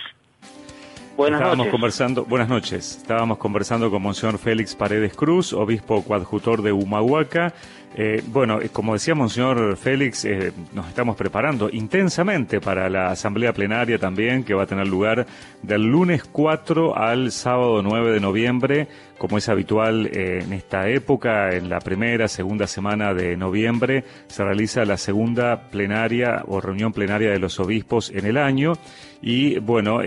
[1.16, 2.96] Buenas Estábamos conversando, buenas noches.
[2.96, 7.52] Estábamos conversando con Monseñor Félix Paredes Cruz, obispo coadjutor de Humahuaca.
[7.96, 13.52] Eh, bueno, eh, como decía Monseñor Félix, eh, nos estamos preparando intensamente para la asamblea
[13.52, 15.26] plenaria también, que va a tener lugar
[15.62, 18.88] del lunes 4 al sábado 9 de noviembre
[19.18, 24.42] como es habitual eh, en esta época, en la primera, segunda semana de noviembre, se
[24.42, 28.74] realiza la segunda plenaria o reunión plenaria de los obispos en el año
[29.20, 30.00] y bueno,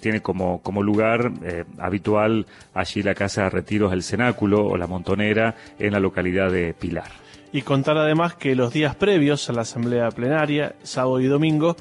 [0.00, 1.32] tiene como, como lugar
[1.78, 6.72] habitual allí la Casa de Retiros del Cenáculo o la Montonera en la localidad de
[6.72, 7.21] Pilar.
[7.52, 11.76] Y contar además que los días previos a la asamblea plenaria, sábado y domingo,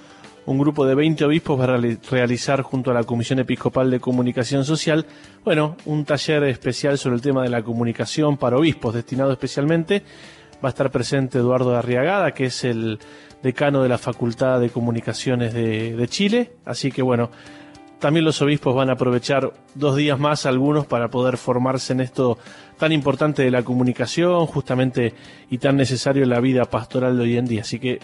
[0.46, 1.80] un grupo de 20 obispos va a
[2.10, 5.06] realizar junto a la Comisión Episcopal de Comunicación Social,
[5.46, 10.04] bueno, un taller especial sobre el tema de la comunicación para obispos, destinado especialmente.
[10.64, 13.00] Va a estar presente Eduardo Arriagada, que es el
[13.42, 16.52] decano de la Facultad de Comunicaciones de, de Chile.
[16.66, 17.32] Así que bueno,
[18.02, 22.40] también los obispos van a aprovechar dos días más algunos para poder formarse en esto
[22.78, 25.14] tan importante de la comunicación, justamente
[25.52, 27.62] y tan necesario en la vida pastoral de hoy en día.
[27.62, 28.00] Así que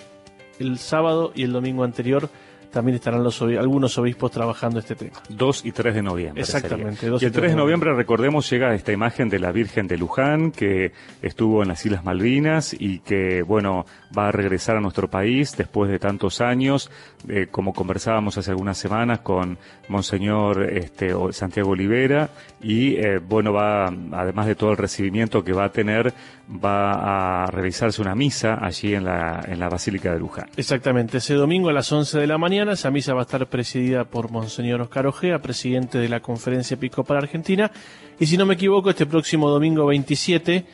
[0.60, 2.30] el sábado y el domingo anterior
[2.78, 5.18] también estarán los algunos obispos trabajando este tema.
[5.30, 6.42] 2 y 3 de noviembre.
[6.42, 7.08] Exactamente.
[7.08, 10.92] y el 3 de noviembre, recordemos, llega esta imagen de la Virgen de Luján, que
[11.24, 15.90] estuvo en las Islas Malvinas y que, bueno, va a regresar a nuestro país después
[15.90, 16.92] de tantos años,
[17.28, 22.30] eh, como conversábamos hace algunas semanas con Monseñor este, Santiago Olivera,
[22.62, 26.14] y, eh, bueno, va, además de todo el recibimiento que va a tener,
[26.48, 30.48] va a realizarse una misa allí en la, en la Basílica de Luján.
[30.56, 34.06] Exactamente, ese domingo a las 11 de la mañana esa misa va a estar presidida
[34.06, 37.72] por Monseñor Oscar Ojea, presidente de la Conferencia Episcopal Argentina.
[38.20, 40.66] Y si no me equivoco, este próximo domingo 27,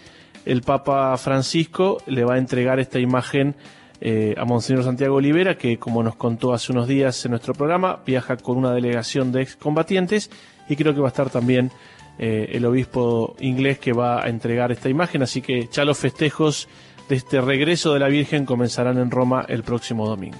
[0.45, 3.55] el Papa Francisco le va a entregar esta imagen
[4.01, 7.99] eh, a Monseñor Santiago Olivera, que como nos contó hace unos días en nuestro programa,
[8.05, 10.29] viaja con una delegación de excombatientes.
[10.69, 11.71] Y creo que va a estar también
[12.19, 16.67] eh, el obispo inglés que va a entregar esta imagen, así que ya los festejos
[17.09, 20.37] de este regreso de la Virgen comenzarán en Roma el próximo domingo.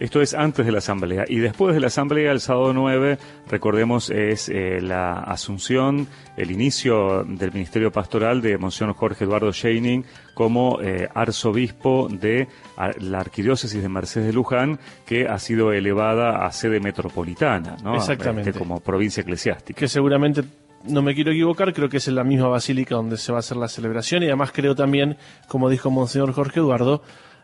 [0.00, 1.24] Esto es antes de la asamblea.
[1.28, 3.18] Y después de la asamblea, el sábado 9,
[3.48, 10.04] recordemos, es eh, la asunción, el inicio del ministerio pastoral de Monseñor Jorge Eduardo Scheining
[10.34, 12.48] como eh, arzobispo de
[13.00, 17.94] la arquidiócesis de Mercedes de Luján, que ha sido elevada a sede metropolitana, ¿no?
[17.94, 18.50] Exactamente.
[18.50, 19.78] Este, como provincia eclesiástica.
[19.78, 20.42] Que seguramente
[20.84, 23.40] no me quiero equivocar, creo que es en la misma basílica donde se va a
[23.40, 25.16] hacer la celebración y además creo también,
[25.48, 27.02] como dijo Monseñor Jorge Eduardo,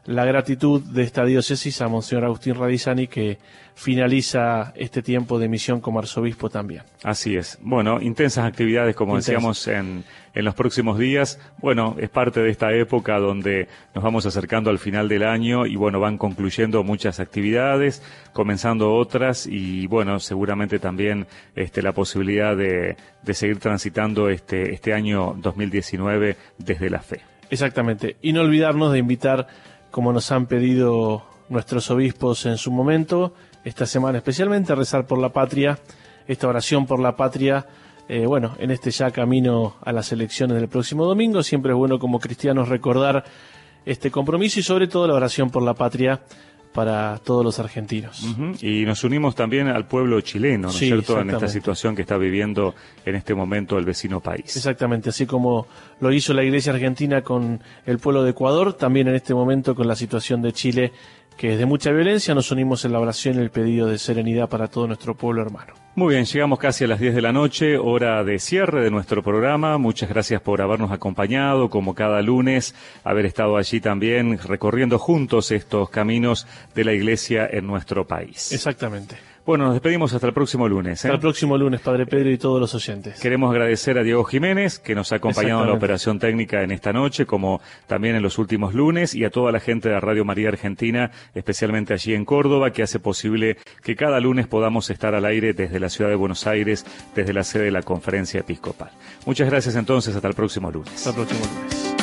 [0.09, 3.37] la gratitud de esta diócesis a Monseñor Agustín Radizani que
[3.75, 6.83] finaliza este tiempo de misión como arzobispo también.
[7.03, 7.59] Así es.
[7.61, 10.05] Bueno, intensas actividades, como decíamos, en,
[10.35, 11.39] en los próximos días.
[11.59, 15.77] Bueno, es parte de esta época donde nos vamos acercando al final del año y
[15.77, 18.03] bueno, van concluyendo muchas actividades,
[18.33, 24.95] comenzando otras y bueno, seguramente también este, la posibilidad de, de seguir transitando este, este
[24.95, 27.21] año 2019 desde la fe.
[27.51, 28.17] Exactamente.
[28.23, 29.47] Y no olvidarnos de invitar
[29.91, 33.33] como nos han pedido nuestros obispos en su momento,
[33.65, 35.79] esta semana especialmente, rezar por la patria,
[36.27, 37.67] esta oración por la patria.
[38.09, 41.99] Eh, bueno, en este ya camino a las elecciones del próximo domingo, siempre es bueno
[41.99, 43.25] como cristianos recordar
[43.85, 46.21] este compromiso y sobre todo la oración por la patria
[46.73, 48.25] para todos los argentinos.
[48.61, 52.03] Y nos unimos también al pueblo chileno, ¿no es Sí, cierto?, en esta situación que
[52.03, 52.75] está viviendo
[53.05, 54.57] en este momento el vecino país.
[54.57, 55.67] Exactamente, así como
[56.01, 59.89] lo hizo la Iglesia Argentina con el pueblo de Ecuador, también en este momento con
[59.89, 60.93] la situación de Chile,
[61.39, 64.49] que es de mucha violencia, nos unimos en la oración y el pedido de serenidad
[64.49, 65.73] para todo nuestro pueblo hermano.
[65.95, 69.23] Muy bien, llegamos casi a las 10 de la noche, hora de cierre de nuestro
[69.23, 69.79] programa.
[69.79, 72.75] Muchas gracias por habernos acompañado, como cada lunes,
[73.05, 78.53] haber estado allí también recorriendo juntos estos caminos de la iglesia en nuestro país.
[78.53, 79.17] Exactamente.
[79.49, 81.03] Bueno, nos despedimos hasta el próximo lunes.
[81.03, 81.09] ¿eh?
[81.09, 83.19] Hasta el próximo lunes, Padre Pedro y todos los oyentes.
[83.19, 86.93] Queremos agradecer a Diego Jiménez, que nos ha acompañado en la operación técnica en esta
[86.93, 90.51] noche, como también en los últimos lunes, y a toda la gente de Radio María
[90.51, 95.55] Argentina, especialmente allí en Córdoba, que hace posible que cada lunes podamos estar al aire
[95.55, 96.85] desde la ciudad de Buenos Aires,
[97.15, 98.91] desde la sede de la Conferencia Episcopal.
[99.25, 100.93] Muchas gracias entonces, hasta el próximo lunes.
[100.95, 101.98] Hasta el próximo lunes.